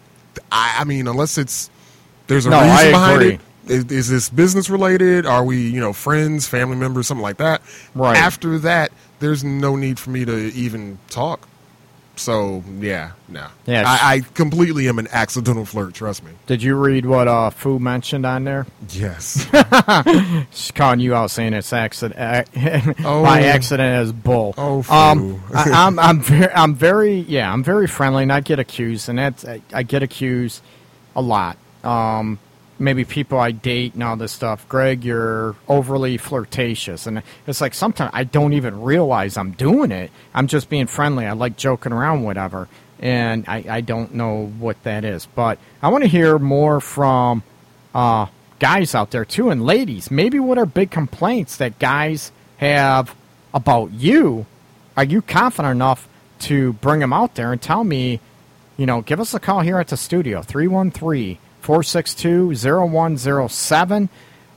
[0.51, 1.69] I, I mean, unless it's
[2.27, 3.33] there's a No, I reason behind agree.
[3.35, 3.41] it.
[3.67, 5.25] Is, is this business related?
[5.25, 7.61] Are we, you know, friends, family members, something like that?
[7.93, 8.15] Right.
[8.17, 11.47] After that, there's no need for me to even talk.
[12.17, 13.47] So yeah, no.
[13.65, 15.93] Yeah, I, I completely am an accidental flirt.
[15.93, 16.31] Trust me.
[16.47, 18.65] Did you read what uh, Fu mentioned on there?
[18.89, 19.47] Yes.
[20.51, 22.49] She's calling you out saying it's accident.
[23.05, 23.23] Oh.
[23.23, 24.53] by accident is bull.
[24.57, 25.55] Oh, um, Fu.
[25.55, 29.19] I, I'm I'm very I'm very yeah I'm very friendly and I get accused and
[29.19, 30.61] that's I, I get accused
[31.15, 31.57] a lot.
[31.83, 32.39] Um,
[32.79, 34.67] maybe people I date and all this stuff.
[34.67, 40.11] Greg, you're overly flirtatious, and it's like sometimes I don't even realize I'm doing it.
[40.33, 41.25] I'm just being friendly.
[41.25, 42.67] I like joking around, whatever,
[42.99, 45.25] and I, I don't know what that is.
[45.25, 47.43] But I want to hear more from
[47.93, 48.27] uh,
[48.59, 50.11] guys out there too, and ladies.
[50.11, 53.15] Maybe what are big complaints that guys have
[53.53, 54.45] about you?
[54.97, 56.07] Are you confident enough
[56.39, 58.19] to bring them out there and tell me?
[58.77, 64.09] You know, give us a call here at the studio 313 462 0107.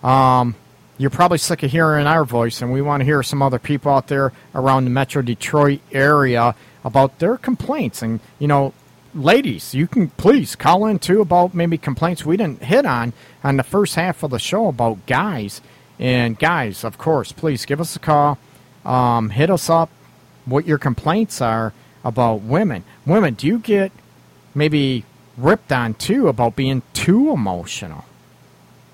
[0.02, 0.54] Um,
[0.98, 3.90] you're probably sick of hearing our voice, and we want to hear some other people
[3.90, 8.02] out there around the Metro Detroit area about their complaints.
[8.02, 8.74] And, you know,
[9.14, 13.56] ladies, you can please call in too about maybe complaints we didn't hit on on
[13.56, 15.62] the first half of the show about guys.
[15.98, 18.38] And, guys, of course, please give us a call.
[18.84, 19.88] Um, hit us up
[20.44, 21.72] what your complaints are
[22.04, 22.84] about women.
[23.06, 23.92] Women, do you get
[24.54, 25.04] maybe
[25.38, 28.04] ripped on too about being too emotional?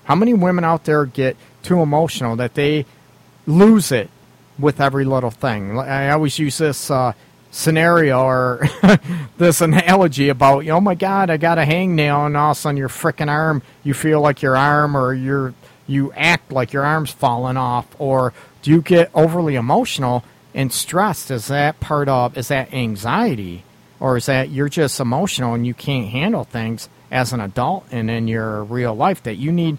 [0.05, 2.85] How many women out there get too emotional that they
[3.47, 4.09] lose it
[4.57, 5.77] with every little thing?
[5.79, 7.13] I always use this uh,
[7.51, 8.67] scenario or
[9.37, 12.77] this analogy about, oh my God, I got a hangnail, and all of a sudden
[12.77, 15.53] your freaking arm, you feel like your arm or your
[15.87, 21.29] you act like your arm's falling off, or do you get overly emotional and stressed?
[21.29, 23.63] Is that part of is that anxiety,
[23.99, 28.09] or is that you're just emotional and you can't handle things as an adult and
[28.09, 29.77] in your real life that you need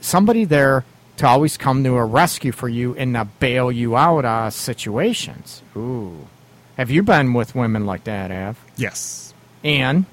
[0.00, 0.84] somebody there
[1.16, 5.62] to always come to a rescue for you and to bail you out of situations.
[5.76, 6.26] Ooh.
[6.76, 8.58] Have you been with women like that, Av?
[8.76, 9.34] yes.
[9.62, 10.06] And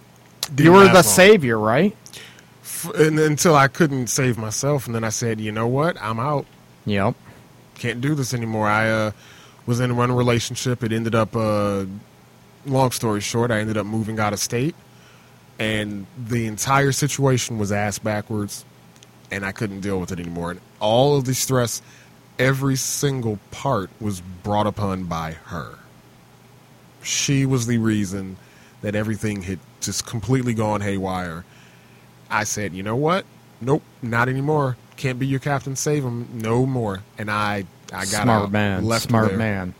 [0.54, 1.04] Didn't you were the long.
[1.04, 1.96] savior, right?
[2.64, 5.96] F- and, until I couldn't save myself, and then I said, you know what?
[6.02, 6.46] I'm out.
[6.86, 7.16] Yep.
[7.76, 8.68] can't do this anymore.
[8.68, 9.12] I uh,
[9.66, 10.84] was in one relationship.
[10.84, 11.86] It ended up, uh,
[12.68, 14.76] long story short, I ended up moving out of state,
[15.60, 18.66] and the entire situation was ass backwards,
[19.32, 20.52] and I couldn't deal with it anymore.
[20.52, 21.82] And all of the stress,
[22.38, 25.80] every single part was brought upon by her.
[27.02, 28.38] She was the reason
[28.82, 31.46] that everything had just completely gone haywire.
[32.30, 33.26] I said, you know what?
[33.62, 34.78] Nope, not anymore.
[34.98, 35.76] Can't be your captain.
[35.76, 36.28] Save him.
[36.34, 37.02] No more.
[37.18, 39.74] And I, I got smart out, man, left smart man.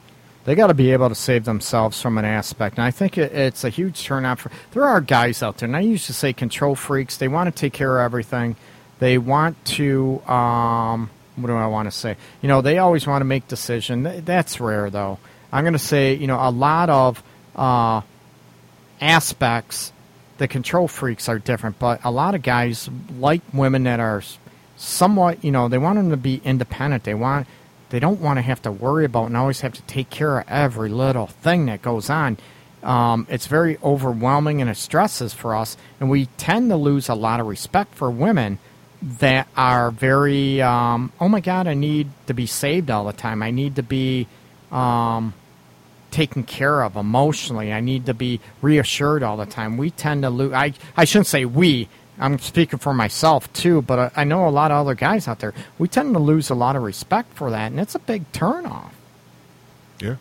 [0.48, 3.34] They got to be able to save themselves from an aspect, and I think it,
[3.34, 4.50] it's a huge turnout for.
[4.72, 7.18] There are guys out there, and I used to say control freaks.
[7.18, 8.56] They want to take care of everything.
[9.00, 10.22] They want to.
[10.22, 12.16] Um, what do I want to say?
[12.42, 14.24] You know, they always want to make decision.
[14.24, 15.20] That's rare, though.
[15.52, 17.22] I'm going to say, you know, a lot of
[17.54, 18.00] uh,
[19.02, 19.92] aspects,
[20.38, 24.24] the control freaks are different, but a lot of guys like women that are
[24.78, 27.04] somewhat, you know, they want them to be independent.
[27.04, 27.48] They want,
[27.90, 30.48] they don't want to have to worry about and always have to take care of
[30.48, 32.38] every little thing that goes on.
[32.84, 37.16] Um, it's very overwhelming and it stresses for us, and we tend to lose a
[37.16, 38.60] lot of respect for women
[39.02, 43.44] that are very, um, oh my God, I need to be saved all the time.
[43.44, 44.28] I need to be
[44.72, 45.34] um,
[46.12, 47.72] taken care of emotionally.
[47.72, 49.78] I need to be reassured all the time.
[49.78, 50.54] We tend to lose.
[50.54, 51.90] I, I shouldn't say we.
[52.20, 55.40] I'm speaking for myself too, but I, I know a lot of other guys out
[55.40, 55.54] there.
[55.78, 58.92] We tend to lose a lot of respect for that, and it's a big turnoff.
[60.00, 60.16] Yeah.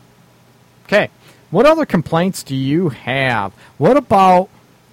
[0.84, 1.10] Okay.
[1.50, 3.52] What other complaints do you have?
[3.78, 4.48] What about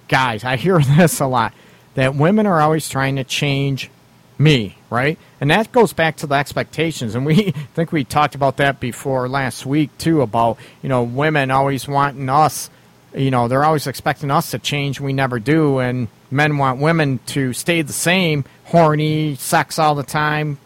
[0.08, 0.44] guys?
[0.44, 1.52] I hear this a lot
[1.94, 3.90] that women are always trying to change
[4.38, 5.18] me, right?
[5.40, 7.14] And that goes back to the expectations.
[7.14, 11.50] And we think we talked about that before last week too about, you know, women
[11.50, 12.70] always wanting us,
[13.14, 17.20] you know, they're always expecting us to change, we never do, and men want women
[17.26, 20.58] to stay the same, horny, sex all the time,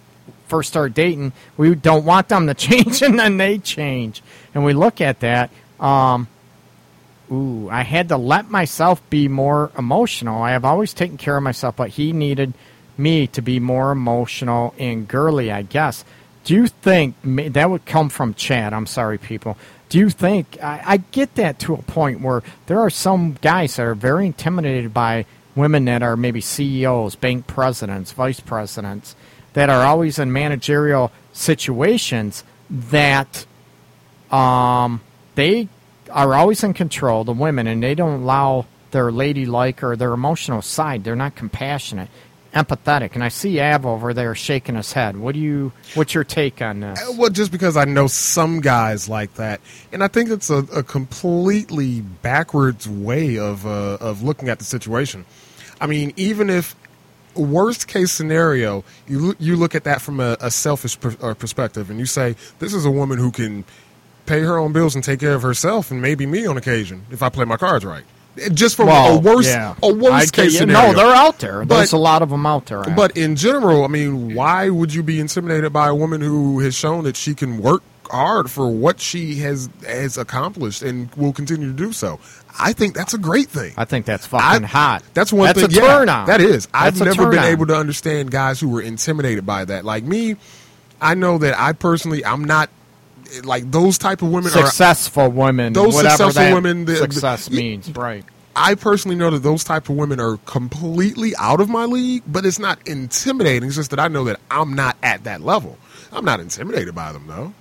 [0.49, 4.23] first start dating, we don't want them to change, and then they change.
[4.55, 5.51] And we look at that.
[5.79, 6.27] Um,
[7.31, 10.43] ooh, I had to let myself be more emotional.
[10.43, 12.55] I have always taken care of myself, but he needed
[12.97, 16.05] me to be more emotional and girly, I guess.
[16.45, 18.73] Do you think that would come from Chad?
[18.73, 19.59] I'm sorry, people.
[19.91, 23.77] Do you think I, I get that to a point where there are some guys
[23.77, 29.17] that are very intimidated by women that are maybe CEOs, bank presidents, vice presidents,
[29.55, 33.47] that are always in managerial situations that
[34.31, 35.01] um,
[35.35, 35.69] they
[36.11, 40.63] are always in control, the women, and they don't allow their ladylike or their emotional
[40.63, 41.05] side.
[41.05, 42.09] They're not compassionate,
[42.55, 43.15] empathetic.
[43.15, 45.17] And I see Av over there shaking his head.
[45.17, 45.73] What do you?
[45.95, 47.01] What's your take on this?
[47.01, 49.61] Uh, Well, just because I know some guys like that,
[49.93, 54.65] and I think it's a, a completely backwards way of uh, of looking at the
[54.65, 55.25] situation.
[55.81, 56.75] I mean, even if
[57.35, 61.91] worst case scenario, you you look at that from a, a selfish per, uh, perspective,
[61.91, 63.65] and you say, "This is a woman who can
[64.27, 67.23] pay her own bills and take care of herself, and maybe me on occasion if
[67.23, 68.05] I play my cards right."
[68.55, 69.75] Just from a Well, worst yeah.
[69.83, 70.93] a worst I case scenario.
[70.93, 71.65] No, they're out there.
[71.65, 72.81] But- There's a lot of them out there.
[72.81, 72.95] Av.
[72.97, 76.75] But in general, I mean, why would you be intimidated by a woman who has
[76.75, 81.67] shown that she can work hard for what she has has accomplished and will continue
[81.69, 82.19] to do so?
[82.61, 83.73] I think that's a great thing.
[83.77, 85.03] I think that's fucking I- hot.
[85.15, 85.71] That's one that's thing.
[85.71, 86.27] a yeah, turn on.
[86.27, 86.67] That is.
[86.75, 87.45] I've never been on.
[87.45, 89.85] able to understand guys who were intimidated by that.
[89.85, 90.37] Like me,
[91.01, 92.71] I know that I personally, I'm not
[93.45, 94.67] like those type of women are.
[94.67, 95.73] successful women.
[95.73, 98.25] Those successful women, the- success the- means, right?
[98.57, 102.45] I personally know that those type of women are completely out of my league, but
[102.45, 103.69] it's not intimidating.
[103.69, 105.79] It's just that I know that I'm not at that level.
[106.13, 107.53] I'm not intimidated by them, though.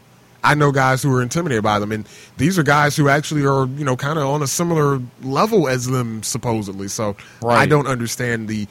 [0.44, 3.68] I know guys who are intimidated by them, and these are guys who actually are,
[3.68, 6.88] you know, kind of on a similar level as them, supposedly.
[6.88, 8.68] So I don't understand the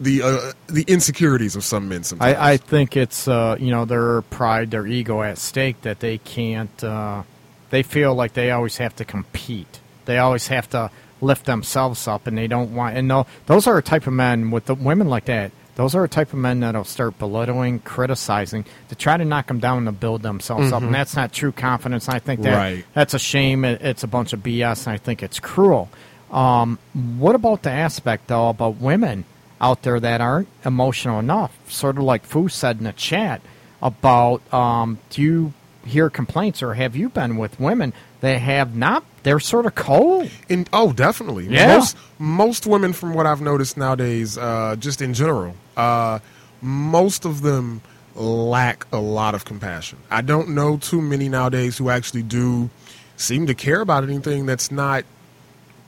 [0.00, 2.04] the uh, the insecurities of some men.
[2.04, 6.00] Sometimes I, I think it's uh, you know their pride, their ego at stake that
[6.00, 6.82] they can't.
[6.84, 7.22] Uh,
[7.70, 9.80] they feel like they always have to compete.
[10.04, 12.96] They always have to lift themselves up, and they don't want.
[12.96, 15.50] And no, those are a type of men with the women like that.
[15.74, 19.58] Those are a type of men that'll start belittling, criticizing to try to knock them
[19.58, 22.06] down to build themselves up, and that's not true confidence.
[22.06, 22.84] And I think that Right.
[22.94, 23.64] that's a shame.
[23.64, 25.90] It, it's a bunch of BS, and I think it's cruel.
[26.30, 26.78] Um,
[27.18, 29.24] what about the aspect though about women
[29.60, 31.58] out there that aren't emotional enough?
[31.70, 33.40] Sort of like Foo said in the chat
[33.82, 35.52] about um, do you
[35.84, 39.04] hear complaints or have you been with women that have not?
[39.22, 40.30] They're sort of cold.
[40.48, 41.46] In, oh, definitely.
[41.48, 41.76] Yeah.
[41.76, 46.20] Most most women, from what I've noticed nowadays, uh, just in general, uh,
[46.60, 47.82] most of them
[48.14, 49.98] lack a lot of compassion.
[50.10, 52.70] I don't know too many nowadays who actually do
[53.16, 55.04] seem to care about anything that's not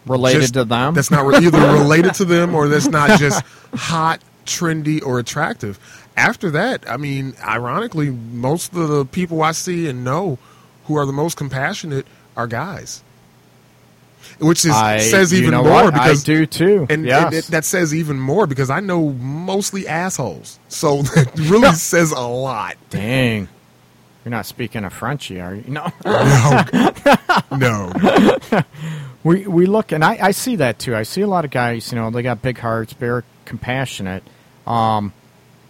[0.06, 3.42] Related just- to them, That's not re- either related to them or that's not just
[3.74, 5.78] hot trendy or attractive.
[6.16, 10.38] After that, I mean, ironically, most of the people I see and know
[10.86, 13.02] who are the most compassionate are guys.
[14.40, 15.94] Which is, I says even more what?
[15.94, 16.86] because I do too.
[16.88, 17.24] and, yes.
[17.24, 20.58] and it, that says even more because I know mostly assholes.
[20.68, 22.76] So that really says a lot.
[22.90, 23.48] Dang.
[24.24, 25.64] You're not speaking a Frenchy, are you?
[25.68, 25.90] No.
[26.04, 26.64] No,
[27.52, 27.92] no.
[29.28, 30.96] We we look and I, I see that too.
[30.96, 34.22] I see a lot of guys, you know, they got big hearts, very compassionate.
[34.66, 35.12] Um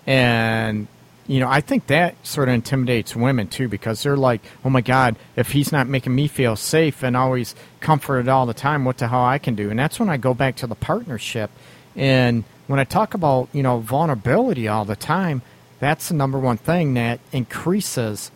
[0.06, 0.86] and
[1.26, 4.80] you know, I think that sort of intimidates women too because they're like, "Oh my
[4.80, 8.96] god, if he's not making me feel safe and always comforted all the time, what
[8.96, 11.50] the hell I can do?" And that's when I go back to the partnership
[11.96, 15.42] and when I talk about, you know, vulnerability all the time,
[15.80, 18.30] that's the number one thing that increases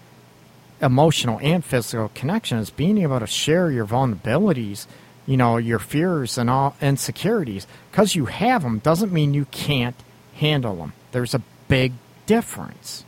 [0.83, 4.87] emotional and physical connection is being able to share your vulnerabilities,
[5.27, 7.67] you know, your fears and all insecurities.
[7.91, 9.97] Because you have them doesn't mean you can't
[10.35, 10.93] handle them.
[11.13, 11.93] There's a big
[12.27, 13.05] difference,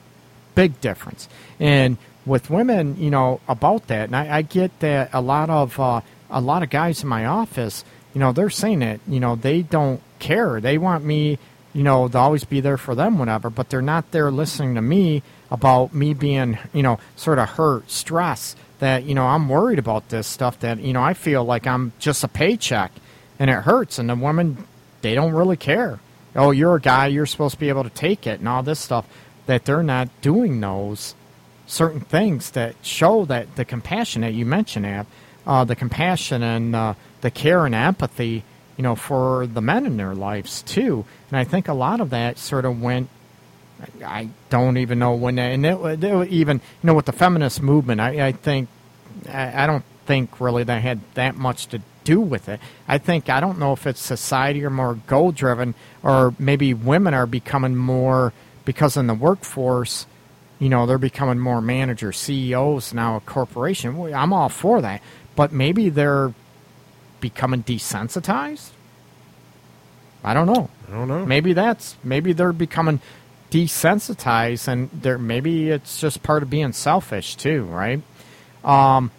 [0.55, 1.29] big difference.
[1.59, 1.97] And
[2.27, 6.01] with women, you know, about that, and I, I get that a lot of uh,
[6.31, 7.85] a lot of guys in my office,
[8.15, 10.61] you know, they're saying that, you know, they don't care.
[10.61, 11.39] They want me,
[11.75, 13.51] you know, to always be there for them, whatever.
[13.51, 17.91] But they're not there listening to me about me being, you know, sort of hurt,
[17.91, 18.57] stress.
[18.79, 20.61] That you know, I'm worried about this stuff.
[20.61, 22.93] That you know, I feel like I'm just a paycheck,
[23.39, 23.99] and it hurts.
[23.99, 24.65] And the women,
[25.03, 25.99] they don't really care.
[26.37, 27.09] Oh, you're a guy.
[27.09, 29.07] You're supposed to be able to take it, and all this stuff.
[29.47, 31.15] That they're not doing those
[31.67, 35.07] certain things that show that the compassion that you mentioned, Ab,
[35.47, 38.45] uh, the compassion and uh, the care and empathy,
[38.77, 41.05] you know, for the men in their lives too.
[41.31, 43.09] And I think a lot of that sort of went.
[44.05, 47.61] I don't even know when, that, and it, it, even you know with the feminist
[47.61, 48.69] movement, I, I think
[49.29, 52.61] I, I don't think really that had that much to do with it.
[52.87, 57.15] I think I don't know if it's society or more goal driven, or maybe women
[57.15, 58.33] are becoming more
[58.65, 60.07] because in the workforce
[60.59, 65.03] you know they're becoming more managers ceos now a corporation i'm all for that
[65.37, 66.33] but maybe they're
[67.29, 68.69] becoming desensitized?
[70.23, 70.69] I don't know.
[70.89, 71.25] I don't know.
[71.25, 73.01] maybe that's maybe they're becoming
[73.51, 78.01] desensitized and they're maybe it's just part of being selfish too right?
[78.63, 79.11] Um,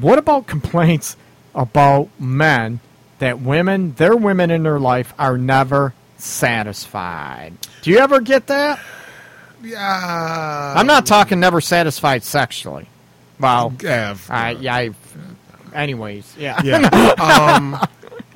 [0.00, 1.16] what about complaints
[1.54, 2.80] about men
[3.18, 7.54] that women their women in their life are never satisfied?
[7.82, 8.80] Do you ever get that?
[9.62, 12.86] Yeah, I'm not talking never satisfied sexually.
[13.40, 14.90] Well, Yeah, I, yeah, I,
[15.74, 16.60] anyways, yeah.
[16.62, 16.76] yeah.
[17.18, 17.74] um,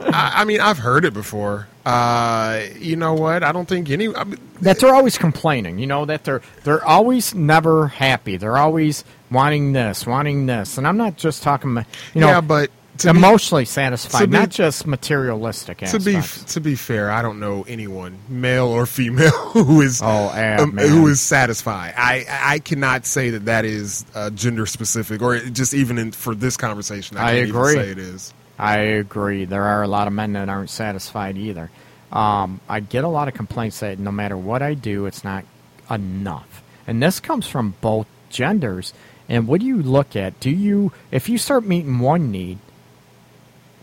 [0.01, 1.68] I, I mean, I've heard it before.
[1.84, 3.43] Uh, you know what?
[3.43, 4.14] I don't think any.
[4.14, 5.78] I mean, that they're always complaining.
[5.78, 8.36] You know that they're they're always never happy.
[8.36, 11.70] They're always wanting this, wanting this, and I'm not just talking.
[12.14, 16.61] You know, yeah, but to be- emotionally satisfied, be- not just materialistic to be to
[16.61, 21.07] be fair, I don't know anyone, male or female, who is Oh, Ab, um, who
[21.09, 21.94] is satisfied.
[21.96, 26.34] I I cannot say that that is uh, gender specific, or just even in, for
[26.34, 27.16] this conversation.
[27.16, 27.74] I, I can't agree.
[27.74, 28.34] Say it is.
[28.59, 29.44] I agree.
[29.44, 31.70] There are a lot of men that aren't satisfied either.
[32.11, 35.44] Um, I get a lot of complaints that no matter what I do, it's not
[35.90, 36.62] enough.
[36.86, 38.92] And this comes from both genders.
[39.28, 40.40] And what do you look at?
[40.40, 42.59] Do you, if you start meeting one need,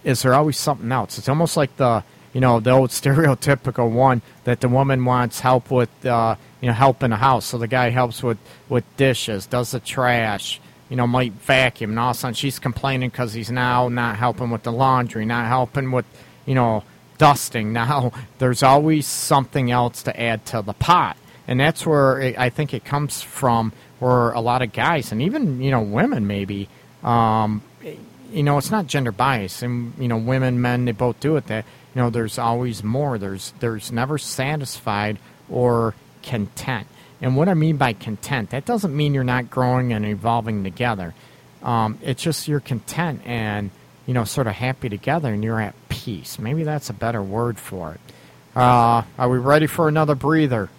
[0.06, 1.18] is there always something else?
[1.18, 5.70] It's almost like the, you know, the old stereotypical one that the woman wants help
[5.72, 7.46] with, uh, you know, help in the house.
[7.46, 8.38] So the guy helps with,
[8.70, 12.60] with dishes, does the trash, you know, might vacuum, and all of a sudden she's
[12.60, 16.06] complaining because he's now not helping with the laundry, not helping with,
[16.46, 16.84] you know,
[17.18, 17.74] dusting.
[17.74, 22.50] Now there's always something else to add to the pot, and that's where it, I
[22.50, 23.74] think it comes from.
[24.00, 26.68] Where a lot of guys and even you know women maybe,
[27.02, 27.62] um,
[28.36, 31.48] you know, it's not gender bias, and you know, women, men, they both do it.
[31.48, 33.18] That you know, there's always more.
[33.18, 35.18] There's there's never satisfied
[35.50, 36.88] or content.
[37.22, 41.14] And what I mean by content, that doesn't mean you're not growing and evolving together.
[41.64, 43.72] Um, it's just you're content and
[44.06, 46.38] you know, sort of happy together, and you're at peace.
[46.38, 48.00] Maybe that's a better word for it.
[48.56, 50.70] Uh, are we ready for another breather?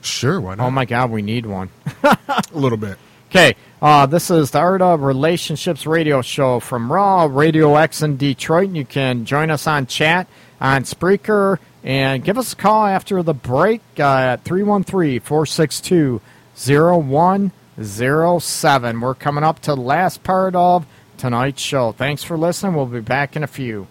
[0.00, 0.66] Sure, why not?
[0.66, 1.70] Oh my God, we need one.
[2.02, 2.96] a little bit.
[3.30, 8.16] Okay, uh, this is the Art of Relationships radio show from Raw Radio X in
[8.16, 8.70] Detroit.
[8.70, 10.28] You can join us on chat
[10.60, 16.20] on Spreaker and give us a call after the break uh, at 313 462
[16.54, 19.00] 0107.
[19.00, 20.86] We're coming up to the last part of
[21.18, 21.90] tonight's show.
[21.90, 22.76] Thanks for listening.
[22.76, 23.88] We'll be back in a few.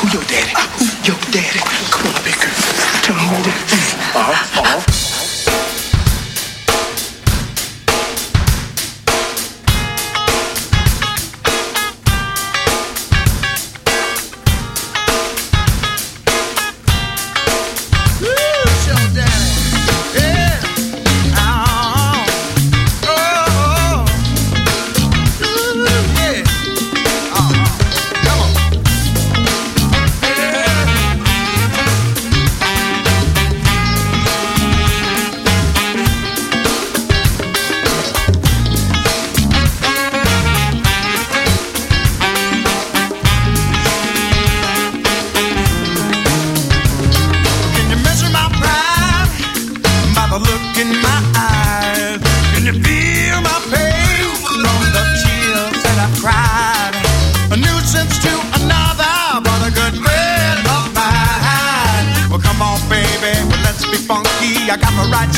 [0.00, 0.54] Who your daddy?
[0.78, 1.60] Who your daddy?
[1.90, 2.63] Come on, big
[3.06, 3.54] girl.
[4.14, 5.13] Tell me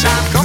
[0.03, 0.36] time.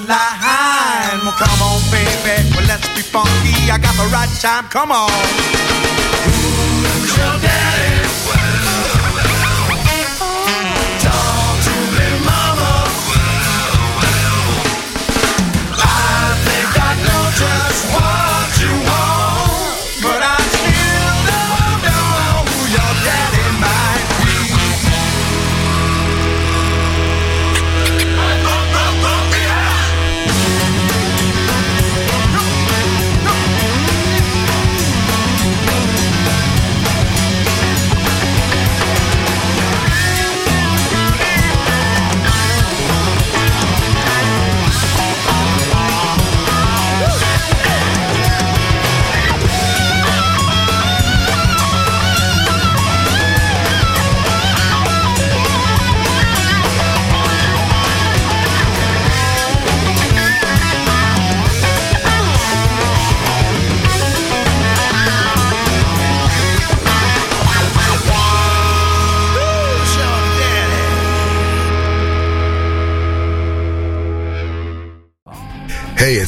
[0.00, 1.18] the line.
[1.24, 3.70] Well, come on, baby, well, let's be funky.
[3.70, 5.10] I got the right time, come on.
[6.28, 7.67] Ooh, jump down.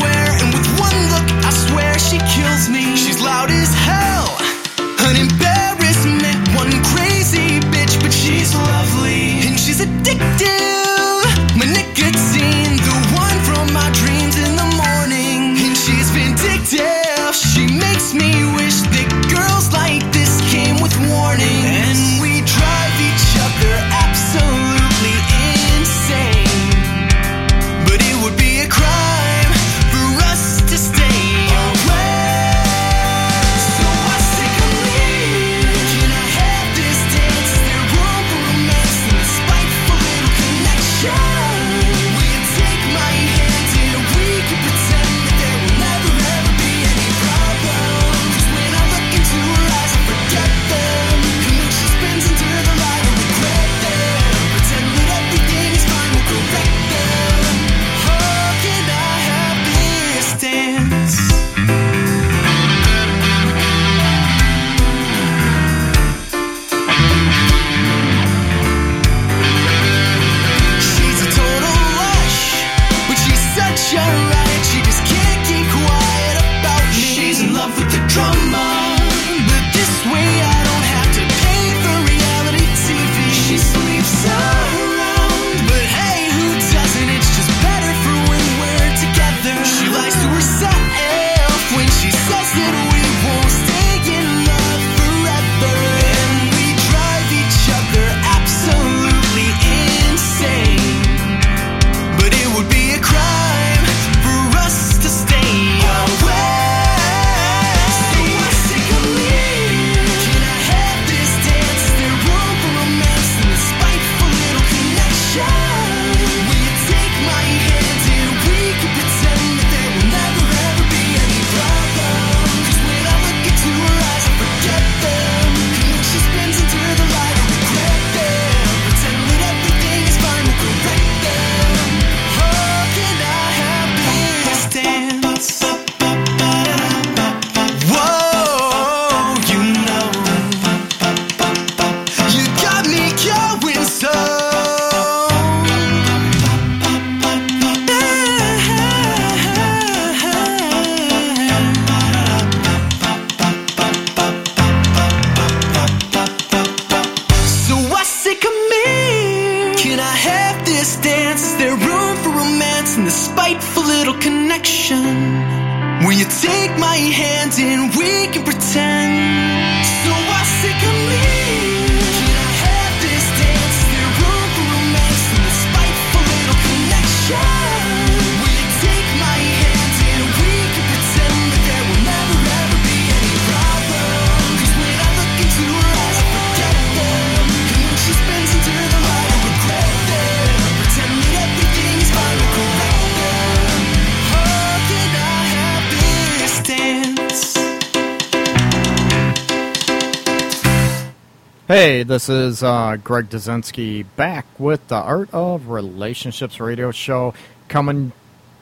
[202.16, 207.34] this is uh, Greg Dzinski back with the Art of Relationships radio show
[207.68, 208.12] coming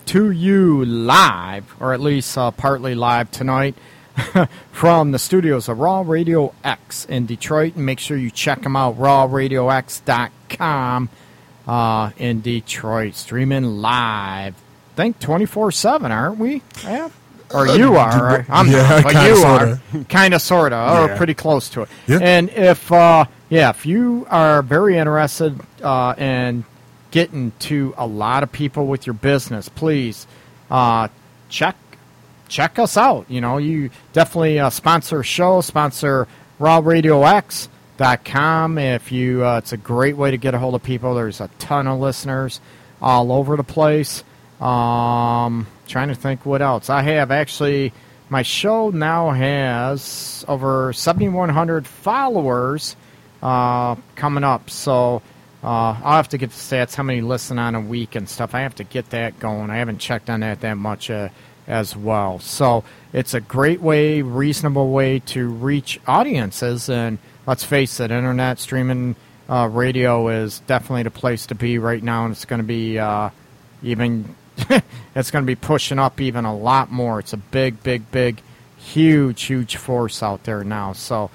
[0.06, 3.76] to you live, or at least uh, partly live tonight,
[4.72, 7.76] from the studios of Raw Radio X in Detroit.
[7.76, 11.08] And make sure you check them out, rawradiox.com
[11.68, 14.56] uh, in Detroit, streaming live.
[14.56, 16.60] I think 24 7, aren't we?
[16.82, 17.08] Yeah.
[17.52, 18.24] Or you are.
[18.24, 18.44] right?
[18.50, 19.80] I'm Uh, Yeah, not, but you sorta.
[19.94, 20.04] are.
[20.08, 21.16] Kind of, sort of, or Yeah.
[21.16, 21.88] pretty close to it.
[22.08, 22.18] Yeah.
[22.20, 26.64] And if, uh, yeah, if you are very interested uh, in
[27.12, 30.26] getting to a lot of people with your business, please
[30.72, 31.06] uh,
[31.48, 31.76] check
[32.48, 33.30] check us out.
[33.30, 36.26] You know, you definitely uh, sponsor show, sponsor
[36.58, 38.78] rawradiox.com.
[38.78, 41.14] If you, uh, it's a great way to get a hold of people.
[41.14, 42.60] There's a ton of listeners
[43.00, 44.24] all over the place.
[44.60, 46.90] Um, trying to think what else.
[46.90, 47.92] I have actually,
[48.28, 52.96] my show now has over 7,100 followers
[53.44, 54.70] uh, coming up.
[54.70, 55.22] So
[55.62, 58.54] uh, I'll have to get the stats, how many listen on a week and stuff.
[58.54, 59.70] I have to get that going.
[59.70, 61.28] I haven't checked on that that much uh,
[61.68, 62.38] as well.
[62.40, 66.88] So it's a great way, reasonable way to reach audiences.
[66.88, 69.14] And let's face it, internet streaming
[69.48, 72.98] uh, radio is definitely the place to be right now, and it's going to be
[72.98, 73.30] uh,
[73.82, 74.34] even.
[75.16, 77.18] it's going to be pushing up even a lot more.
[77.18, 78.40] It's a big, big, big,
[78.78, 80.92] huge, huge force out there now.
[80.92, 81.28] So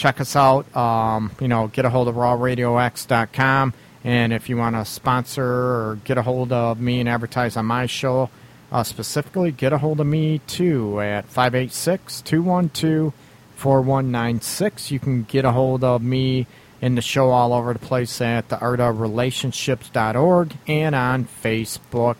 [0.00, 0.74] check us out.
[0.74, 3.74] Um, you know, get a hold of rawradiox.com.
[4.02, 7.66] And if you want to sponsor or get a hold of me and advertise on
[7.66, 8.30] my show,
[8.72, 13.12] uh, specifically, get a hold of me too at 586 212
[13.56, 14.90] 4196.
[14.90, 16.46] You can get a hold of me
[16.80, 22.16] in the show all over the place at the artofrelationships.org and on Facebook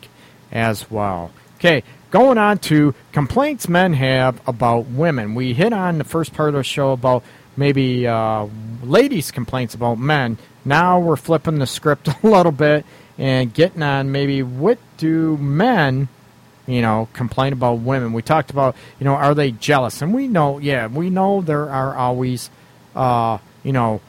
[0.52, 1.30] as well.
[1.56, 5.34] Okay, going on to complaints men have about women.
[5.34, 7.24] We hit on the first part of the show about
[7.60, 8.46] maybe uh,
[8.82, 10.38] ladies' complaints about men.
[10.64, 12.84] Now we're flipping the script a little bit
[13.16, 16.08] and getting on maybe what do men
[16.66, 18.12] you know, complain about women.
[18.12, 20.02] We talked about, you know, are they jealous?
[20.02, 22.48] And we know, yeah, we know there are always,
[22.94, 24.00] uh, you know,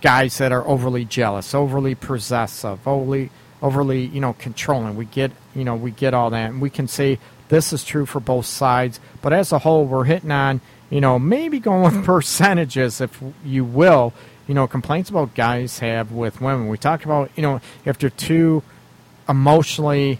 [0.00, 3.30] guys that are overly jealous, overly possessive, overly,
[3.62, 4.96] overly, you know, controlling.
[4.96, 8.06] We get, you know, we get all that, and we can say this is true
[8.06, 8.98] for both sides.
[9.22, 10.60] But as a whole, we're hitting on,
[10.90, 14.12] you know, maybe going with percentages, if you will.
[14.46, 16.68] You know, complaints about guys have with women.
[16.68, 18.62] We talked about, you know, if they're too
[19.28, 20.18] emotionally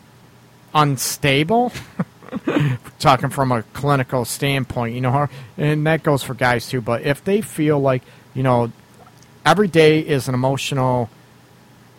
[0.72, 1.72] unstable.
[3.00, 6.80] Talking from a clinical standpoint, you know, and that goes for guys too.
[6.80, 8.02] But if they feel like,
[8.34, 8.70] you know,
[9.44, 11.10] every day is an emotional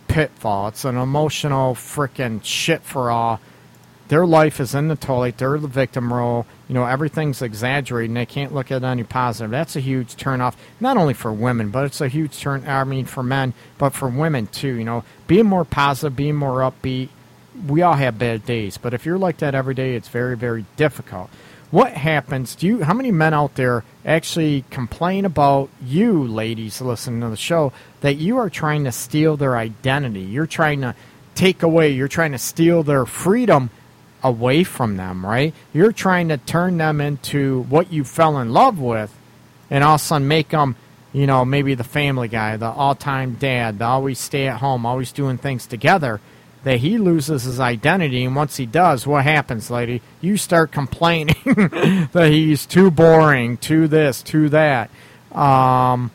[0.07, 3.41] pitfall, it's an emotional freaking shit for all.
[4.11, 5.37] Their life is in the toilet.
[5.37, 6.45] They're the victim role.
[6.67, 9.51] You know, everything's exaggerated, and they can't look at any positive.
[9.51, 12.67] That's a huge turnoff, not only for women, but it's a huge turn.
[12.67, 14.73] I mean, for men, but for women too.
[14.73, 17.07] You know, being more positive, being more upbeat,
[17.65, 20.65] we all have bad days, but if you're like that every day, it's very, very
[20.75, 21.29] difficult.
[21.69, 22.55] What happens?
[22.55, 22.83] Do you?
[22.83, 28.15] How many men out there actually complain about you, ladies, listening to the show, that
[28.15, 30.19] you are trying to steal their identity?
[30.19, 30.95] You're trying to
[31.33, 31.91] take away.
[31.91, 33.69] You're trying to steal their freedom
[34.23, 35.53] away from them, right?
[35.73, 39.13] You're trying to turn them into what you fell in love with,
[39.69, 40.75] and all of a sudden make them,
[41.13, 45.11] you know, maybe the family guy, the all-time dad, the always stay at home, always
[45.11, 46.19] doing things together
[46.63, 50.01] that he loses his identity, and once he does, what happens, lady?
[50.19, 51.35] You start complaining
[52.13, 54.89] that he's too boring, too this, too that.
[55.31, 56.11] Um,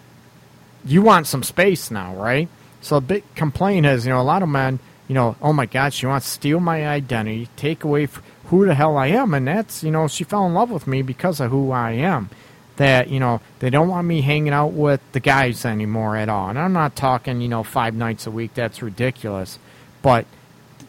[0.84, 2.48] you want some space now, right?
[2.80, 4.78] So a big complaint is, you know, a lot of men,
[5.08, 8.08] you know, oh my God, she wants to steal my identity, take away
[8.46, 11.02] who the hell I am, and that's, you know, she fell in love with me
[11.02, 12.30] because of who I am.
[12.76, 16.50] That you know they don't want me hanging out with the guys anymore at all,
[16.50, 18.52] and I'm not talking, you know, five nights a week.
[18.52, 19.58] That's ridiculous,
[20.02, 20.26] but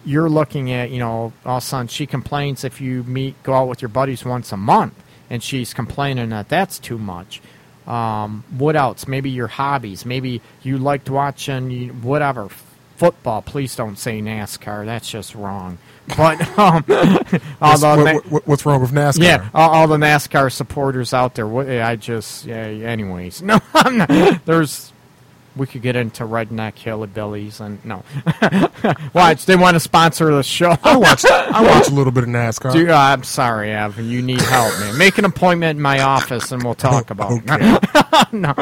[0.04, 3.54] you're looking at, you know, all of a sudden she complains if you meet, go
[3.54, 7.42] out with your buddies once a month, and she's complaining that that's too much.
[7.86, 9.08] Um, what else?
[9.08, 10.06] Maybe your hobbies.
[10.06, 12.50] Maybe you liked watching whatever
[12.98, 13.42] football.
[13.42, 14.86] Please don't say NASCAR.
[14.86, 15.78] That's just wrong.
[16.16, 16.84] But um,
[17.62, 19.24] all What's, the what- what- what's wrong with NASCAR?
[19.24, 21.48] yeah, all, all the NASCAR supporters out there.
[21.48, 22.56] What, I just, yeah.
[22.66, 24.46] Anyways, no, I'm not.
[24.46, 24.92] There's.
[25.58, 28.04] We could get into redneck hillbillies and no.
[29.14, 30.76] Watch, they want to sponsor the show.
[30.84, 31.26] I watch.
[31.26, 32.74] I watch a little bit of NASCAR.
[32.74, 34.10] Dude, uh, I'm sorry, Evan.
[34.10, 34.98] You need help, man.
[34.98, 38.32] Make an appointment in my office and we'll talk about it.
[38.32, 38.54] no.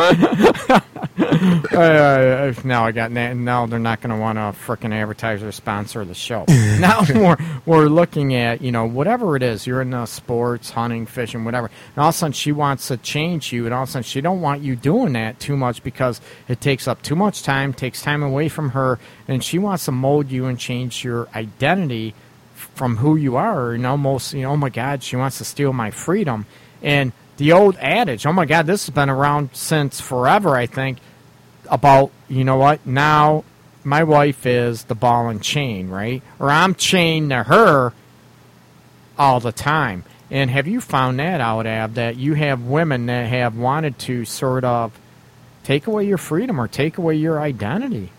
[1.17, 6.03] Uh, now I got now they're not going to want to frickin' advertise or sponsor
[6.05, 6.45] the show.
[6.79, 11.05] now we're we're looking at you know whatever it is you're in the sports, hunting,
[11.05, 11.69] fishing, whatever.
[11.95, 14.03] And all of a sudden she wants to change you, and all of a sudden
[14.03, 17.73] she don't want you doing that too much because it takes up too much time,
[17.73, 22.13] takes time away from her, and she wants to mold you and change your identity
[22.55, 23.73] from who you are.
[23.73, 26.45] And almost you know oh my god she wants to steal my freedom.
[26.81, 30.99] And the old adage oh my god this has been around since forever i think
[31.69, 33.43] about you know what now
[33.83, 36.21] my wife is the ball and chain right?
[36.39, 37.93] Or i'm chained to her
[39.17, 40.03] all the time.
[40.31, 44.25] And have you found that out ab that you have women that have wanted to
[44.25, 44.91] sort of
[45.65, 48.09] take away your freedom or take away your identity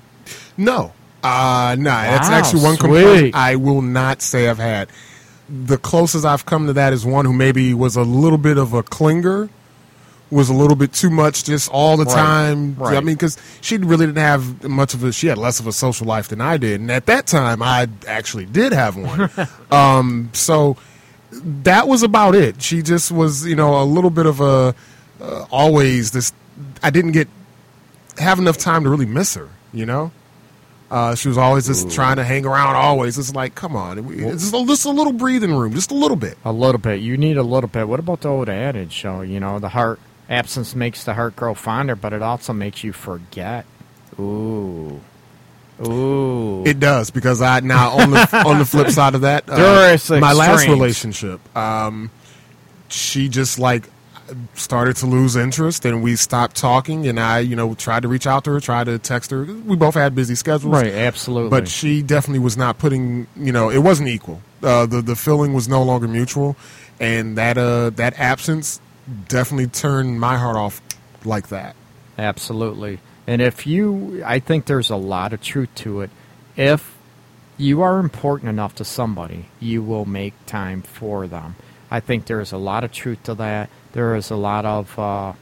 [0.58, 0.92] No.
[1.22, 2.80] Uh, nah, that's actually one sweet.
[3.02, 4.88] complaint I will not say I've had.
[5.48, 8.72] The closest I've come to that is one who maybe was a little bit of
[8.74, 9.48] a clinger,
[10.30, 12.74] was a little bit too much just all the Right, time.
[12.76, 12.96] right.
[12.96, 15.72] I mean, because she really didn't have much of a, she had less of a
[15.72, 16.80] social life than I did.
[16.80, 19.30] And at that time, I actually did have one.
[19.70, 20.76] um, so
[21.30, 22.60] that was about it.
[22.62, 24.74] She just was, you know, a little bit of a,
[25.20, 26.32] uh, always this,
[26.82, 27.28] I didn't get,
[28.18, 30.10] have enough time to really miss her, you know?
[30.90, 32.76] Uh, she was always just trying to hang around.
[32.76, 35.94] Always, it's like, come on, it's just a, just a little breathing room, just a
[35.94, 36.38] little bit.
[36.44, 37.00] A little bit.
[37.00, 37.88] You need a little bit.
[37.88, 39.00] What about the old adage?
[39.02, 39.98] So you know, the heart
[40.28, 43.66] absence makes the heart grow fonder, but it also makes you forget.
[44.20, 45.00] Ooh,
[45.84, 46.64] ooh.
[46.64, 50.32] It does because I now on the on the flip side of that, uh, my
[50.32, 52.12] last relationship, um,
[52.88, 53.90] she just like
[54.54, 57.06] started to lose interest, and we stopped talking.
[57.06, 59.44] And I, you know, tried to reach out to her, tried to text her.
[59.44, 61.50] We both had busy schedules, right, absolutely.
[61.50, 65.52] but she definitely was not putting you know it wasn't equal uh, the the feeling
[65.52, 66.56] was no longer mutual
[67.00, 68.80] and that uh that absence
[69.28, 70.80] definitely turned my heart off
[71.24, 71.76] like that
[72.18, 72.98] Absolutely.
[73.26, 76.10] And if you, I think there's a lot of truth to it.
[76.56, 76.96] If
[77.58, 81.56] you are important enough to somebody, you will make time for them.
[81.90, 83.70] I think there's a lot of truth to that.
[83.96, 85.32] There is a lot of, uh,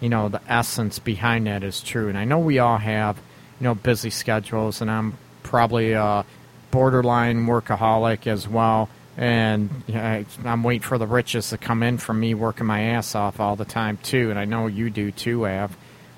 [0.00, 2.08] you know, the essence behind that is true.
[2.08, 6.24] And I know we all have, you know, busy schedules, and I'm probably a
[6.72, 8.88] borderline workaholic as well.
[9.16, 9.70] And
[10.44, 13.54] I'm waiting for the riches to come in from me working my ass off all
[13.54, 14.30] the time too.
[14.30, 15.76] And I know you do too, Av.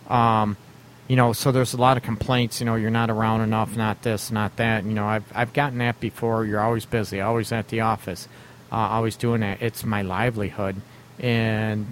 [0.09, 0.57] Um,
[1.07, 2.61] you know, so there's a lot of complaints.
[2.61, 4.85] You know, you're not around enough, not this, not that.
[4.85, 6.47] You know, I've I've gotten that before.
[6.47, 8.27] You're always busy, always at the office,
[8.73, 9.61] uh, always doing that.
[9.61, 10.77] It's my livelihood,
[11.19, 11.87] and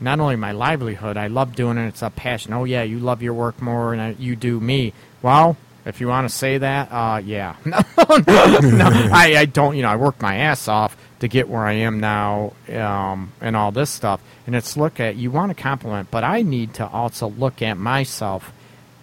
[0.00, 1.88] not only my livelihood, I love doing it.
[1.88, 2.52] It's a passion.
[2.52, 4.92] Oh yeah, you love your work more than you do me.
[5.22, 7.56] Well, if you want to say that, uh, yeah.
[7.64, 9.76] no, no, I, I don't.
[9.76, 13.56] You know, I work my ass off to get where I am now, um, and
[13.56, 14.20] all this stuff.
[14.46, 17.76] And it's look at you want to compliment, but I need to also look at
[17.76, 18.52] myself,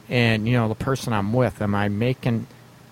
[0.09, 1.61] and you know, the person I'm with.
[1.61, 2.47] Am I making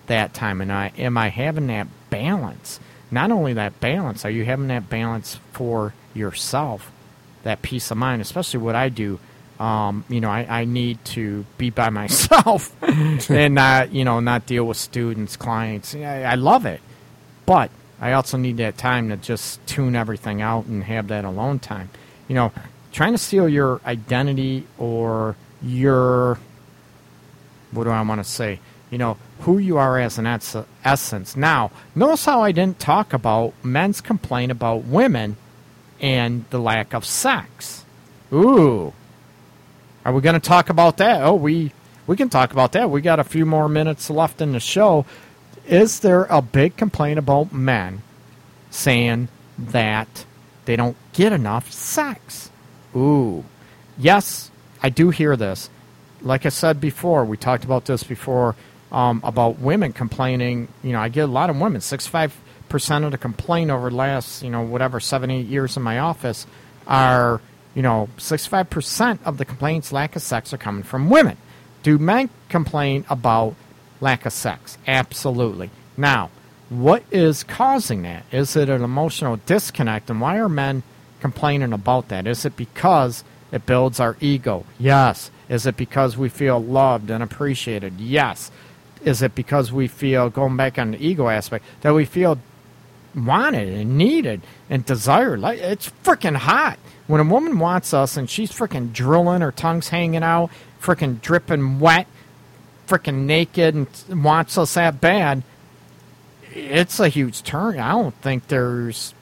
[0.06, 2.80] that time, and I am I having that balance?
[3.10, 6.90] Not only that balance, are you having that balance for yourself?
[7.46, 9.20] that peace of mind, especially what I do.
[9.60, 12.74] Um, you know, I, I need to be by myself
[13.30, 15.94] and not, you know, not deal with students, clients.
[15.94, 16.80] I, I love it,
[17.46, 21.60] but I also need that time to just tune everything out and have that alone
[21.60, 21.88] time.
[22.28, 22.52] You know,
[22.92, 26.38] trying to steal your identity or your
[27.70, 28.58] what do I want to say?
[28.90, 31.36] You know, who you are as an ess- essence.
[31.36, 35.36] Now, notice how I didn't talk about men's complaint about women
[36.00, 37.84] and the lack of sex.
[38.32, 38.92] Ooh.
[40.04, 41.22] Are we going to talk about that?
[41.22, 41.72] Oh, we
[42.06, 42.90] we can talk about that.
[42.90, 45.04] We got a few more minutes left in the show.
[45.66, 48.02] Is there a big complaint about men
[48.70, 49.28] saying
[49.58, 50.24] that
[50.64, 52.50] they don't get enough sex?
[52.94, 53.44] Ooh.
[53.98, 54.50] Yes,
[54.82, 55.68] I do hear this.
[56.22, 58.54] Like I said before, we talked about this before
[58.92, 60.68] um, about women complaining.
[60.82, 61.80] You know, I get a lot of women.
[61.80, 62.36] Sixty-five
[62.68, 65.98] percent of the complaint over the last, you know, whatever seven, eight years in my
[65.98, 66.46] office
[66.86, 67.40] are,
[67.74, 71.36] you know, sixty-five percent of the complaints lack of sex are coming from women.
[71.82, 73.54] Do men complain about
[74.00, 74.78] lack of sex?
[74.86, 75.70] Absolutely.
[75.96, 76.30] Now,
[76.68, 78.24] what is causing that?
[78.32, 80.82] Is it an emotional disconnect, and why are men
[81.20, 82.26] complaining about that?
[82.26, 83.22] Is it because
[83.52, 84.66] it builds our ego?
[84.78, 85.30] Yes.
[85.48, 88.00] Is it because we feel loved and appreciated?
[88.00, 88.50] Yes.
[89.04, 92.38] Is it because we feel, going back on the ego aspect, that we feel
[93.14, 95.40] wanted and needed and desired.
[95.40, 99.88] Like it's freaking hot when a woman wants us and she's freaking drilling, her tongue's
[99.88, 100.50] hanging out,
[100.82, 102.06] freaking dripping wet,
[102.86, 105.42] freaking naked, and wants us that bad.
[106.52, 107.78] It's a huge turn.
[107.78, 109.14] I don't think there's.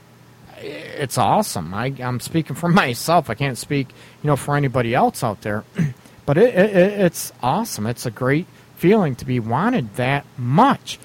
[0.60, 1.74] It's awesome.
[1.74, 3.28] I, I'm speaking for myself.
[3.28, 3.88] I can't speak,
[4.22, 5.64] you know, for anybody else out there.
[6.26, 7.86] but it, it- it's awesome.
[7.86, 8.46] It's a great
[8.76, 10.98] feeling to be wanted that much.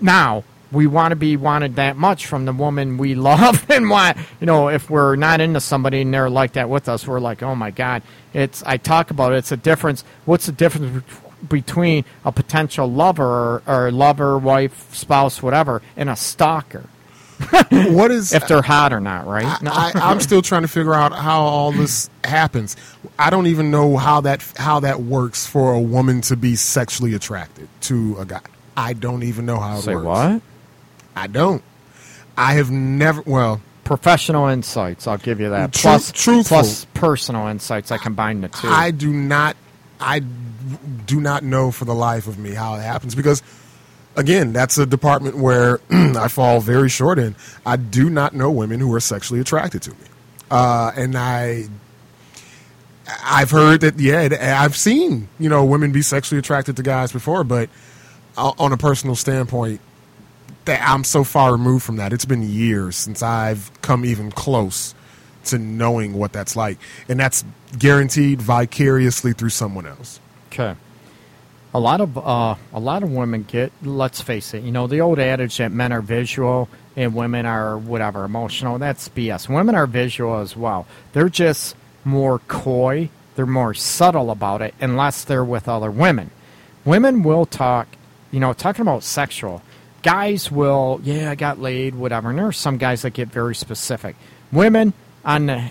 [0.00, 4.14] Now we want to be wanted that much from the woman we love, and why
[4.40, 7.42] you know if we're not into somebody and they're like that with us, we're like,
[7.42, 8.02] oh my god.
[8.32, 9.36] It's I talk about it.
[9.36, 10.04] It's a difference.
[10.24, 11.04] What's the difference
[11.48, 16.88] between a potential lover or, or lover, wife, spouse, whatever, and a stalker?
[17.70, 19.60] What is If they're hot or not, right?
[19.62, 19.70] No.
[19.72, 22.76] I, I'm still trying to figure out how all this happens.
[23.18, 27.14] I don't even know how that how that works for a woman to be sexually
[27.14, 28.40] attracted to a guy.
[28.76, 30.06] I don't even know how it Say works.
[30.06, 30.42] what?
[31.14, 31.62] I don't.
[32.36, 33.22] I have never.
[33.22, 35.06] Well, Professional insights.
[35.06, 35.72] I'll give you that.
[35.74, 36.56] Tru- plus, truthful.
[36.56, 37.92] plus personal insights.
[37.92, 38.66] I combine the two.
[38.66, 39.56] I do not.
[40.00, 40.20] I
[41.06, 43.42] do not know for the life of me how it happens because,
[44.16, 47.36] again, that's a department where I fall very short in.
[47.66, 50.06] I do not know women who are sexually attracted to me,
[50.50, 51.66] uh, and I.
[53.22, 57.44] I've heard that, yeah, I've seen you know women be sexually attracted to guys before,
[57.44, 57.68] but
[58.36, 59.80] on a personal standpoint,
[60.64, 62.12] that I'm so far removed from that.
[62.12, 64.94] It's been years since I've come even close
[65.46, 66.78] to knowing what that's like,
[67.08, 67.44] and that's
[67.78, 70.20] guaranteed vicariously through someone else.
[70.46, 70.74] Okay.
[71.74, 73.72] A lot of uh, a lot of women get.
[73.82, 74.62] Let's face it.
[74.62, 78.78] You know the old adage that men are visual and women are whatever emotional.
[78.78, 79.48] That's BS.
[79.48, 80.86] Women are visual as well.
[81.12, 81.74] They're just
[82.04, 83.10] more coy.
[83.34, 86.30] They're more subtle about it, unless they're with other women.
[86.84, 87.88] Women will talk.
[88.30, 89.62] You know, talking about sexual.
[90.02, 92.30] Guys will, yeah, I got laid, whatever.
[92.30, 94.16] And there are some guys that get very specific.
[94.52, 94.92] Women,
[95.24, 95.70] on the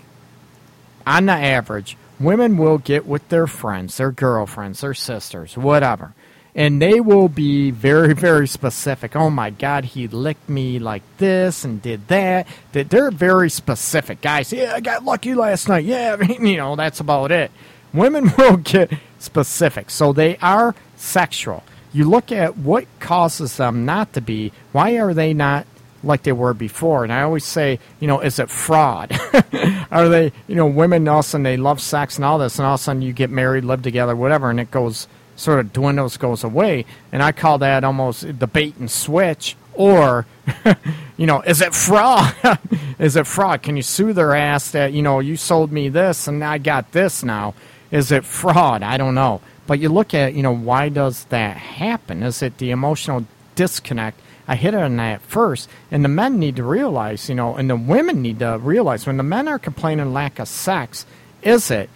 [1.05, 6.13] on the average, women will get with their friends, their girlfriends, their sisters, whatever.
[6.55, 9.15] And they will be very, very specific.
[9.15, 12.47] Oh my God, he licked me like this and did that.
[12.73, 14.21] That They're very specific.
[14.21, 15.85] Guys, yeah, I got lucky last night.
[15.85, 17.51] Yeah, you know, that's about it.
[17.93, 19.89] Women will get specific.
[19.89, 21.63] So they are sexual.
[21.91, 24.51] You look at what causes them not to be.
[24.71, 25.67] Why are they not
[26.03, 27.03] like they were before.
[27.03, 29.17] And I always say, you know, is it fraud?
[29.91, 32.59] Are they, you know, women all of a sudden they love sex and all this,
[32.59, 35.59] and all of a sudden you get married, live together, whatever, and it goes sort
[35.59, 36.85] of dwindles, goes away.
[37.11, 39.55] And I call that almost the bait and switch.
[39.73, 40.25] Or,
[41.17, 42.35] you know, is it fraud?
[42.99, 43.63] is it fraud?
[43.63, 46.91] Can you sue their ass that, you know, you sold me this and I got
[46.91, 47.55] this now?
[47.91, 48.83] Is it fraud?
[48.83, 49.41] I don't know.
[49.65, 52.23] But you look at, you know, why does that happen?
[52.23, 53.25] Is it the emotional
[53.55, 54.19] disconnect?
[54.47, 57.69] I hit it on that first, and the men need to realize, you know, and
[57.69, 61.05] the women need to realize when the men are complaining lack of sex,
[61.41, 61.89] is it,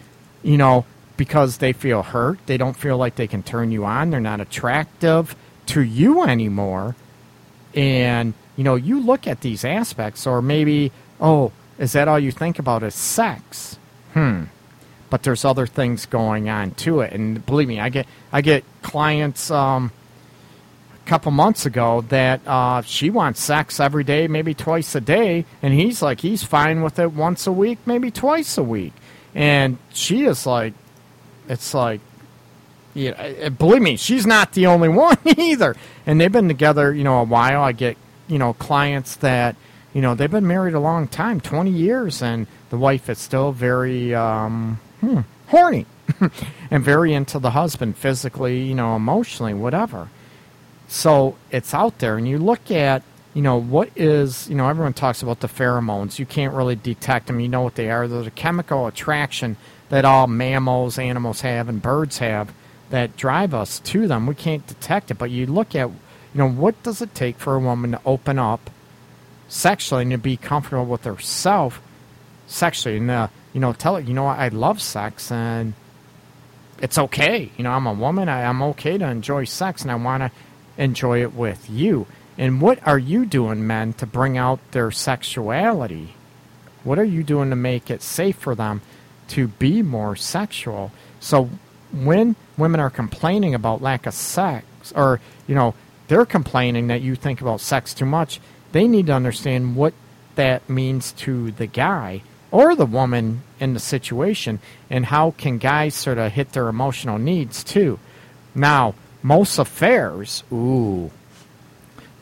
[0.43, 0.85] you know,
[1.17, 4.39] because they feel hurt, they don't feel like they can turn you on, they're not
[4.39, 5.35] attractive
[5.67, 6.95] to you anymore,
[7.73, 12.31] and you know, you look at these aspects, or maybe, oh, is that all you
[12.31, 13.77] think about is sex?
[14.13, 14.45] Hmm
[15.09, 17.13] but there's other things going on to it.
[17.13, 19.91] And believe me, I get I get clients um,
[21.05, 25.45] a couple months ago that uh, she wants sex every day, maybe twice a day,
[25.61, 28.93] and he's like he's fine with it once a week, maybe twice a week,
[29.33, 30.73] and she is like,
[31.47, 32.01] it's like.
[32.93, 35.75] Yeah, uh, believe me, she's not the only one either.
[36.05, 37.61] And they've been together, you know, a while.
[37.61, 37.95] I get,
[38.27, 39.55] you know, clients that,
[39.93, 43.51] you know, they've been married a long time, 20 years, and the wife is still
[43.51, 45.85] very, um, hmm, horny
[46.71, 50.09] and very into the husband physically, you know, emotionally, whatever.
[50.87, 54.93] So it's out there, and you look at, you know, what is, you know, everyone
[54.93, 56.17] talks about the pheromones.
[56.17, 57.39] You can't really detect them.
[57.39, 58.07] You know what they are.
[58.07, 59.57] They're the chemical attraction
[59.89, 62.53] that all mammals, animals have, and birds have
[62.89, 64.27] that drive us to them.
[64.27, 65.95] We can't detect it, but you look at, you
[66.35, 68.69] know, what does it take for a woman to open up
[69.47, 71.81] sexually and to be comfortable with herself
[72.47, 72.97] sexually?
[72.97, 75.73] And uh, you know tell it, you know I love sex and
[76.79, 77.49] it's okay.
[77.57, 78.29] You know I'm a woman.
[78.29, 80.31] I, I'm okay to enjoy sex and I want to
[80.77, 82.05] enjoy it with you.
[82.37, 86.13] And what are you doing men to bring out their sexuality?
[86.83, 88.81] What are you doing to make it safe for them
[89.29, 90.91] to be more sexual.
[91.19, 91.49] So
[91.91, 94.65] when women are complaining about lack of sex
[94.95, 95.73] or you know
[96.07, 98.41] they're complaining that you think about sex too much
[98.73, 99.93] they need to understand what
[100.35, 102.21] that means to the guy
[102.51, 104.59] or the woman in the situation
[104.89, 107.99] and how can guys sort of hit their emotional needs too.
[108.53, 111.11] Now most affairs ooh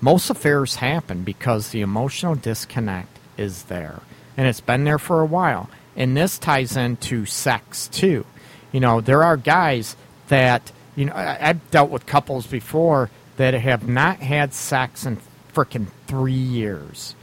[0.02, 4.02] most affairs happen because the emotional disconnect is there,
[4.38, 5.70] and it's been there for a while.
[5.96, 8.26] And this ties into sex too.
[8.72, 9.96] You know, there are guys
[10.28, 15.20] that you know I've dealt with couples before that have not had sex in
[15.54, 17.16] freaking three years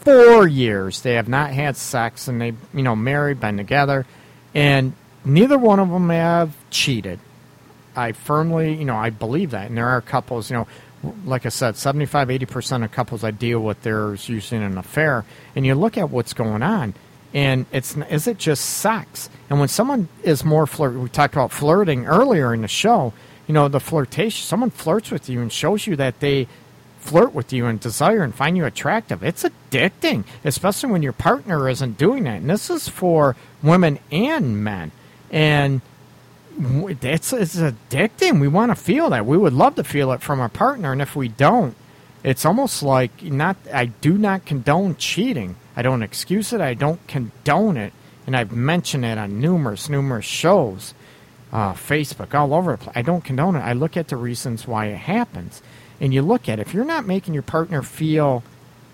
[0.00, 4.06] four years they have not had sex and they you know married been together
[4.54, 4.92] and
[5.24, 7.18] neither one of them have cheated
[7.94, 10.66] i firmly you know i believe that and there are couples you know
[11.24, 15.24] like i said 75 80% of couples i deal with there's usually an affair
[15.56, 16.94] and you look at what's going on
[17.32, 21.52] and it's is it just sex and when someone is more flirt we talked about
[21.52, 23.12] flirting earlier in the show
[23.46, 26.46] you know the flirtation someone flirts with you and shows you that they
[27.00, 29.22] flirt with you and desire and find you attractive.
[29.22, 32.36] It's addicting, especially when your partner isn't doing that.
[32.36, 34.92] And this is for women and men.
[35.30, 35.80] And
[36.58, 38.40] it's, it's addicting.
[38.40, 39.26] We want to feel that.
[39.26, 40.92] We would love to feel it from our partner.
[40.92, 41.74] And if we don't,
[42.22, 43.56] it's almost like not.
[43.72, 45.56] I do not condone cheating.
[45.76, 46.60] I don't excuse it.
[46.60, 47.92] I don't condone it.
[48.26, 50.94] And I've mentioned it on numerous, numerous shows,
[51.52, 52.96] uh, Facebook, all over the place.
[52.96, 53.60] I don't condone it.
[53.60, 55.62] I look at the reasons why it happens
[56.00, 58.42] and you look at it, if you're not making your partner feel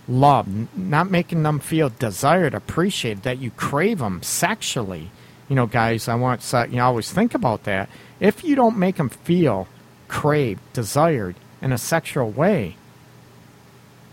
[0.08, 5.10] loved, not making them feel desired, appreciated, that you crave them sexually,
[5.48, 7.88] you know, guys, I want you know, always think about that.
[8.20, 9.68] If you don't make them feel
[10.08, 12.76] craved, desired in a sexual way,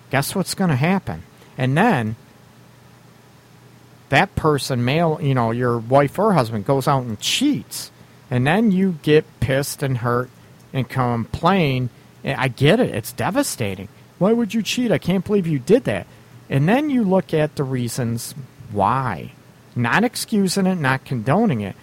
[0.09, 1.23] guess what's going to happen?
[1.57, 2.15] And then
[4.09, 7.91] that person, male, you know, your wife or husband, goes out and cheats,
[8.29, 10.29] and then you get pissed and hurt
[10.71, 11.89] and complain.
[12.23, 13.89] I get it; it's devastating.
[14.19, 14.91] Why would you cheat?
[14.91, 16.05] I can't believe you did that.
[16.49, 18.35] And then you look at the reasons
[18.71, 19.31] why,
[19.75, 21.75] not excusing it, not condoning it.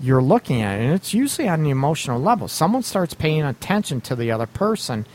[0.00, 2.48] You're looking at it, and it's usually on the emotional level.
[2.48, 5.06] Someone starts paying attention to the other person,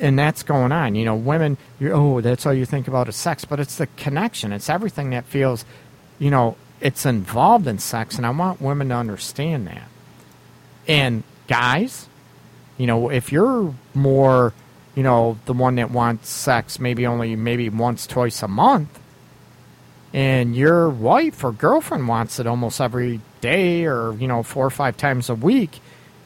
[0.00, 0.94] and that's going on.
[0.94, 4.52] You know, women, oh, that's all you think about is sex, but it's the connection.
[4.52, 5.64] It's everything that feels,
[6.18, 9.88] you know, it's involved in sex, and I want women to understand that.
[10.86, 12.08] And guys,
[12.78, 14.52] you know, if you're more,
[14.94, 19.00] you know, the one that wants sex maybe only maybe once, twice a month,
[20.12, 24.70] and your wife or girlfriend wants it almost every day or, you know, four or
[24.70, 25.80] five times a week,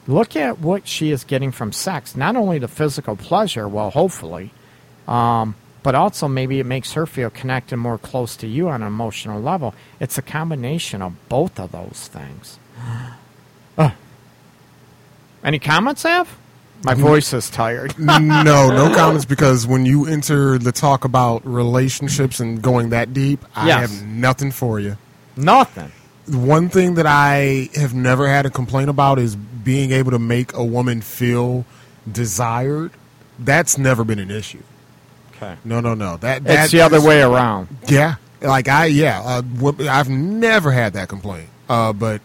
[0.06, 2.16] look at what she is getting from sex.
[2.16, 4.52] Not only the physical pleasure, well, hopefully,
[5.08, 8.88] um, but also maybe it makes her feel connected more close to you on an
[8.88, 9.74] emotional level.
[9.98, 12.58] It's a combination of both of those things.
[13.78, 13.92] Ugh.
[15.42, 16.38] Any comments, Av?
[16.82, 17.94] My voice is tired.
[17.98, 23.44] no, no comments because when you enter the talk about relationships and going that deep,
[23.54, 23.90] I Yes.
[23.98, 24.96] have nothing for you.
[25.36, 25.92] Nothing.
[26.26, 30.52] One thing that I have never had a complaint about is being able to make
[30.54, 31.64] a woman feel
[32.10, 32.92] desired.
[33.38, 34.62] That's never been an issue.
[35.36, 35.56] Okay.
[35.64, 36.16] No, no, no.
[36.18, 37.68] That It's the other way around.
[37.88, 39.42] Yeah, like I yeah, uh,
[39.88, 41.48] I've never had that complaint.
[41.68, 42.20] Uh, but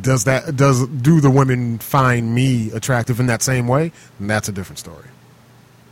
[0.00, 3.92] does that does do the women find me attractive in that same way?
[4.18, 5.06] And that's a different story.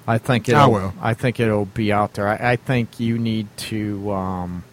[0.07, 0.95] I think it'll, will.
[1.01, 2.27] I think it'll be out there.
[2.27, 4.11] I, I think you need to.
[4.11, 4.65] Um,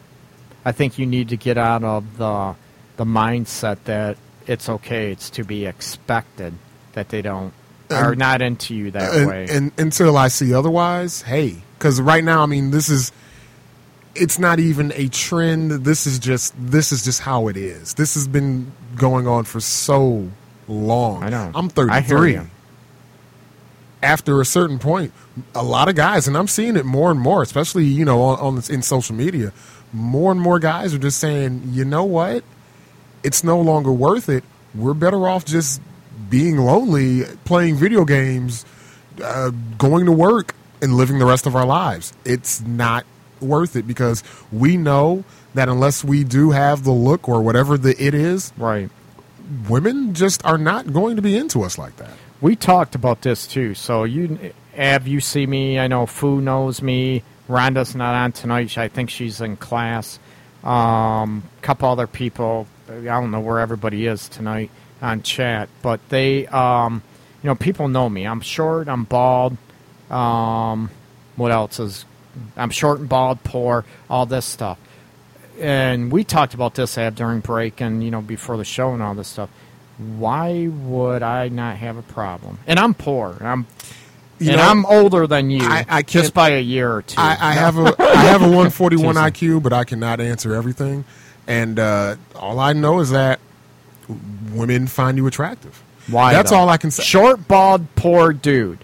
[0.66, 2.56] I think you need to get out of the
[2.96, 4.18] the mindset that
[4.48, 5.12] it's okay.
[5.12, 6.54] It's to be expected
[6.94, 7.54] that they don't
[7.92, 9.48] are not into you that and, way.
[9.50, 13.12] and until I see otherwise, hey, because right now, I mean, this is
[14.20, 15.72] it's not even a trend.
[15.72, 17.94] This is just this is just how it is.
[17.94, 20.30] This has been going on for so
[20.68, 21.24] long.
[21.24, 21.52] I know.
[21.54, 22.34] I'm I hear 33.
[22.34, 22.50] you.
[24.04, 25.12] After a certain point,
[25.56, 28.40] a lot of guys, and I'm seeing it more and more, especially you know on,
[28.40, 29.52] on this, in social media,
[29.92, 32.44] more and more guys are just saying, you know what,
[33.24, 34.44] it's no longer worth it.
[34.76, 35.82] We're better off just
[36.30, 38.66] being lonely, playing video games,
[39.24, 42.14] uh, going to work, and living the rest of our lives.
[42.24, 43.06] It's not
[43.42, 45.24] worth it because we know
[45.54, 48.90] that unless we do have the look or whatever the it is, right.
[49.68, 52.12] women just are not going to be into us like that.
[52.42, 53.74] We talked about this too.
[53.74, 55.80] So you, Av, you see me.
[55.80, 57.24] I know Fu knows me.
[57.50, 58.78] Rhonda's not on tonight.
[58.78, 60.20] I think she's in class.
[60.64, 62.68] Um, couple other people.
[62.90, 64.70] I don't know where everybody is tonight
[65.02, 67.02] on chat, but they, um,
[67.42, 68.26] you know, people know me.
[68.26, 68.88] I'm short.
[68.88, 69.58] I'm bald.
[70.10, 70.90] Um,
[71.36, 72.06] what else is?
[72.56, 74.78] I'm short and bald, poor, all this stuff.
[75.60, 79.02] And we talked about this Ab during break and you know before the show and
[79.02, 79.50] all this stuff.
[79.98, 82.60] Why would I not have a problem?
[82.68, 83.36] And I'm poor.
[83.42, 83.66] I'm
[84.38, 87.20] You and know, I'm older than you, I- I just by a year or two.
[87.20, 91.06] I, I have a I have a 141 IQ, but I cannot answer everything.
[91.48, 93.40] And uh, all I know is that
[94.54, 95.82] women find you attractive.
[96.08, 96.34] Why?
[96.34, 96.58] That's though?
[96.58, 97.04] all I can say.
[97.04, 98.80] Short, bald, poor dude.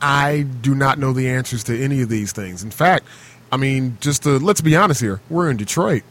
[0.00, 2.62] I do not know the answers to any of these things.
[2.62, 3.06] In fact,
[3.50, 6.02] I mean, just to let's be honest here, we're in Detroit.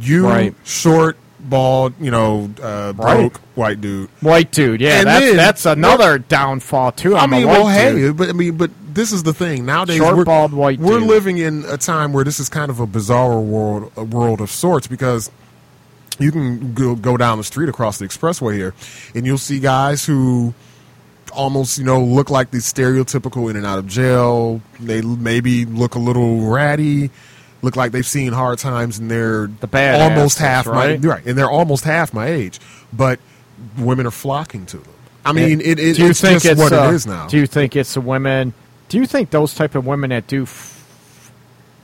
[0.00, 0.54] You Right.
[0.64, 3.16] short, bald, you know, uh, Right.
[3.18, 4.08] broke white dude.
[4.20, 7.14] White dude, yeah, And that's then- that's another downfall too.
[7.16, 8.16] I I'm a mean, well, hey, dude.
[8.16, 9.98] but I mean, but this is the thing nowadays.
[9.98, 11.08] Short, we're, bald, white We're dude.
[11.08, 14.50] living in a time where this is kind of a bizarre world, a world of
[14.50, 15.30] sorts, because
[16.18, 18.72] you can go, go down the street across the expressway here,
[19.14, 20.54] and you'll see guys who
[21.36, 24.60] almost, you know, look like the stereotypical in and out of jail.
[24.80, 27.10] They maybe look a little ratty.
[27.62, 31.02] Look like they've seen hard times, and they're The badasses, almost half right?
[31.02, 32.60] my right, and they're almost half my age.
[32.92, 33.18] But
[33.78, 34.92] women are flocking to them.
[35.24, 37.26] I mean, it, it, do you it's think just it's what uh, it is now.
[37.26, 38.52] Do you think it's the women?
[38.88, 41.32] Do you think those type of women that do f-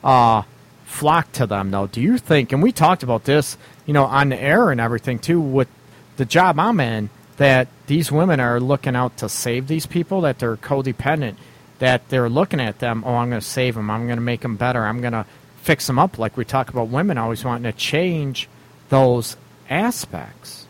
[0.05, 0.43] uh,
[0.85, 1.89] flock to them though?
[1.89, 2.53] Do you think?
[2.53, 5.69] And we talked about this, you know, on the air and everything too, with
[6.17, 7.11] the job I'm in.
[7.43, 10.21] That these women are looking out to save these people.
[10.21, 11.35] That they're codependent.
[11.81, 13.03] That they're looking at them.
[13.05, 13.91] Oh, I'm going to save them.
[13.91, 14.85] I'm going to make them better.
[14.87, 15.27] I'm going to
[15.63, 16.19] fix them up.
[16.19, 18.49] Like we talk about women always wanting to change
[18.91, 19.37] those
[19.69, 20.67] aspects.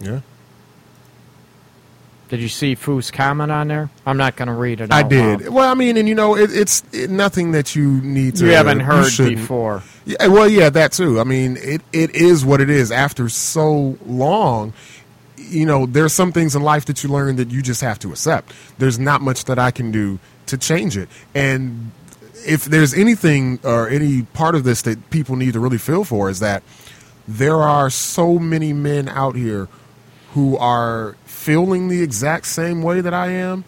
[0.00, 0.20] yeah.
[2.28, 3.90] Did you see Foo's comment on there?
[4.06, 4.92] I'm not going to read it.
[4.92, 5.42] I did.
[5.42, 5.48] loud.
[5.52, 8.46] Well, I mean, and you know, it, it's it, nothing that you need to.
[8.46, 9.82] You haven't heard shouldn't- before.
[10.06, 11.18] Yeah, well, yeah, that too.
[11.20, 12.92] I mean, it, it is what it is.
[12.92, 14.72] After so long,
[15.38, 18.10] you know, there's some things in life that you learn that you just have to
[18.10, 18.52] accept.
[18.78, 21.08] There's not much that I can do to change it.
[21.34, 21.90] And
[22.46, 26.28] if there's anything or any part of this that people need to really feel for
[26.28, 26.62] is that
[27.26, 29.68] there are so many men out here
[30.34, 33.64] who are feeling the exact same way that I am.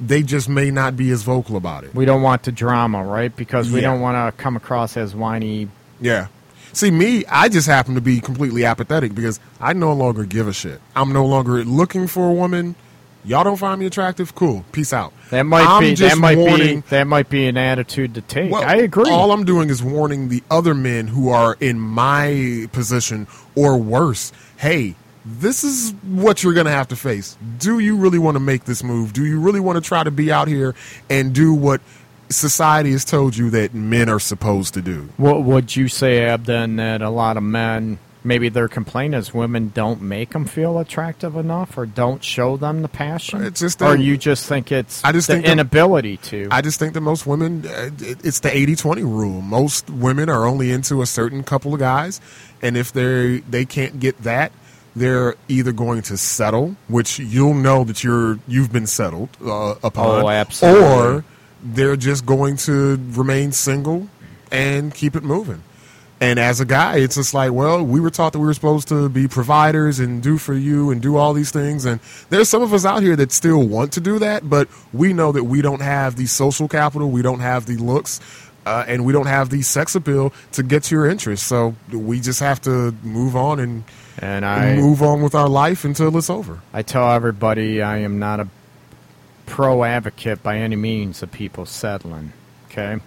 [0.00, 1.94] They just may not be as vocal about it.
[1.94, 3.34] We don't want the drama, right?
[3.34, 3.88] Because we Yeah.
[3.90, 5.68] don't want to come across as whiny.
[6.00, 6.28] Yeah.
[6.72, 10.52] See, me, I just happen to be completely apathetic because I no longer give a
[10.52, 10.80] shit.
[10.94, 12.76] I'm no longer looking for a woman.
[13.24, 14.34] Y'all don't find me attractive?
[14.34, 14.64] Cool.
[14.72, 15.12] Peace out.
[15.30, 18.50] That might I'm be that might warning, be that might be an attitude to take.
[18.50, 19.10] Well, I agree.
[19.10, 24.32] All I'm doing is warning the other men who are in my position or worse.
[24.56, 24.94] Hey,
[25.24, 27.36] this is what you're going to have to face.
[27.58, 29.12] Do you really want to make this move?
[29.12, 30.74] Do you really want to try to be out here
[31.10, 31.82] and do what
[32.30, 35.08] society has told you that men are supposed to do?
[35.16, 39.72] what would you say, Abden, that a lot of men maybe their complaint is women
[39.74, 43.42] don't make them feel attractive enough or don't show them the passion?
[43.42, 46.48] It's just or that- you just think it's I just the think inability to.
[46.50, 49.40] I just think that most women, uh, it's the 80 20 rule.
[49.40, 52.20] Most women are only into a certain couple of guys.
[52.62, 54.52] And if they they can't get that,
[54.94, 60.24] they're either going to settle, which you'll know that you're you've been settled uh, upon,
[60.62, 61.24] Oh, or
[61.62, 64.08] they're just going to remain single
[64.50, 65.62] and keep it moving.
[66.22, 68.88] And as a guy, it's just like, well, we were taught that we were supposed
[68.88, 71.86] to be providers and do for you and do all these things.
[71.86, 71.98] And
[72.28, 75.32] there's some of us out here that still want to do that, but we know
[75.32, 78.20] that we don't have the social capital, we don't have the looks,
[78.66, 81.46] uh, and we don't have the sex appeal to get to your interest.
[81.46, 83.84] So we just have to move on and,
[84.18, 86.60] and and I move on with our life until it's over.
[86.74, 88.48] I tell everybody I am not a
[89.50, 92.32] pro advocate by any means of people settling.
[92.70, 93.00] Okay,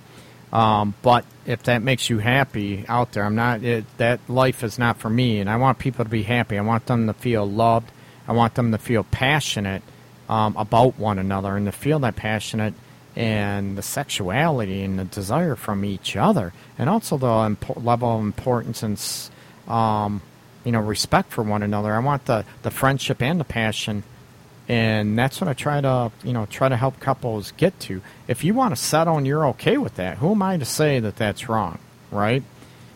[0.52, 3.64] um, but if that makes you happy out there, I'm not.
[3.64, 6.58] It, that life is not for me, and I want people to be happy.
[6.58, 7.92] I want them to feel loved.
[8.28, 9.82] I want them to feel passionate
[10.30, 12.74] um, about one another, and to feel that passionate
[13.16, 18.84] and the sexuality and the desire from each other, and also the level of importance
[18.84, 19.00] and
[19.74, 20.22] um,
[20.66, 21.94] you know respect for one another.
[21.94, 24.04] I want the the friendship and the passion
[24.68, 28.02] and that's what I try to you know try to help couples get to.
[28.28, 31.00] If you want to settle and you're okay with that, who am I to say
[31.00, 31.80] that that's wrong,
[32.12, 32.44] right?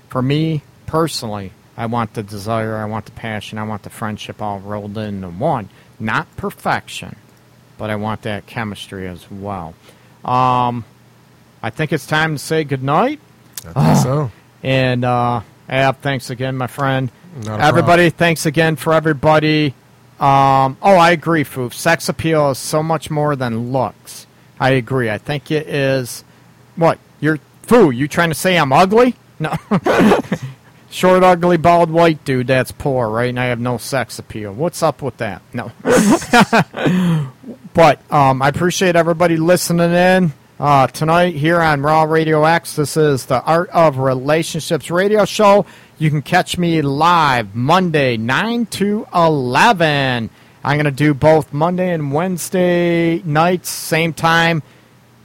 [0.10, 4.42] For me personally, I want the desire, I want the passion, I want the friendship
[4.42, 5.70] all rolled into one.
[6.00, 7.16] Not perfection,
[7.78, 9.74] but I want that chemistry as well.
[10.24, 10.86] Um,
[11.62, 13.20] I think it's time to say goodnight.
[13.76, 14.32] I think so.
[14.64, 17.12] And uh, Ab, thanks again, my friend.
[17.44, 19.76] Not everybody, thanks again for everybody.
[20.20, 21.74] Um, oh, I agree, Foof.
[21.74, 24.26] Sex appeal is so much more than looks.
[24.60, 25.10] I agree.
[25.10, 26.24] I think it is.
[26.76, 27.92] What you're Foo?
[27.92, 29.16] You trying to say I'm ugly?
[29.40, 29.56] No.
[30.90, 32.48] Short, ugly, bald, white dude.
[32.48, 33.30] That's poor, right?
[33.30, 34.54] And I have no sex appeal.
[34.54, 35.42] What's up with that?
[35.54, 35.72] No.
[37.78, 42.76] But um, I appreciate everybody listening in uh, tonight here on Raw Radio X.
[42.76, 45.68] This is the Art of Relationships radio show.
[46.00, 50.30] You can catch me live Monday, 9 to 11.
[50.64, 54.62] I'm going to do both Monday and Wednesday nights, same time.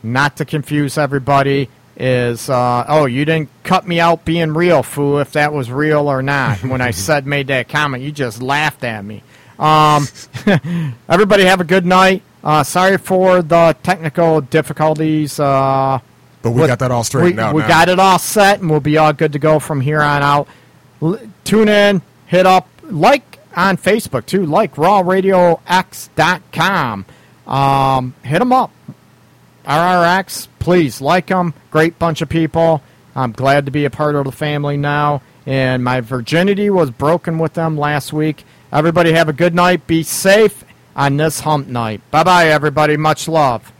[0.02, 5.18] Not to confuse everybody, is uh, oh, you didn't cut me out being real, fool,
[5.18, 6.62] if that was real or not.
[6.64, 9.22] when I said, made that comment, you just laughed at me.
[9.58, 10.06] Um,
[11.08, 12.22] everybody have a good night.
[12.42, 15.38] Uh, sorry for the technical difficulties.
[15.38, 16.00] Uh,
[16.40, 17.54] But we with- got that all straightened we, out.
[17.54, 17.68] We now.
[17.68, 20.48] got it all set, and we'll be all good to go from here on out.
[21.02, 27.06] L- tune in, hit up, like on Facebook too, like rawradiox.com.
[27.46, 28.70] Um, hit them up.
[29.64, 31.54] RRX, please like them.
[31.70, 32.82] Great bunch of people.
[33.14, 35.22] I'm glad to be a part of the family now.
[35.44, 38.44] And my virginity was broken with them last week.
[38.72, 39.86] Everybody have a good night.
[39.86, 40.64] Be safe
[40.96, 42.00] on this hump night.
[42.10, 42.96] Bye bye, everybody.
[42.96, 43.72] Much love.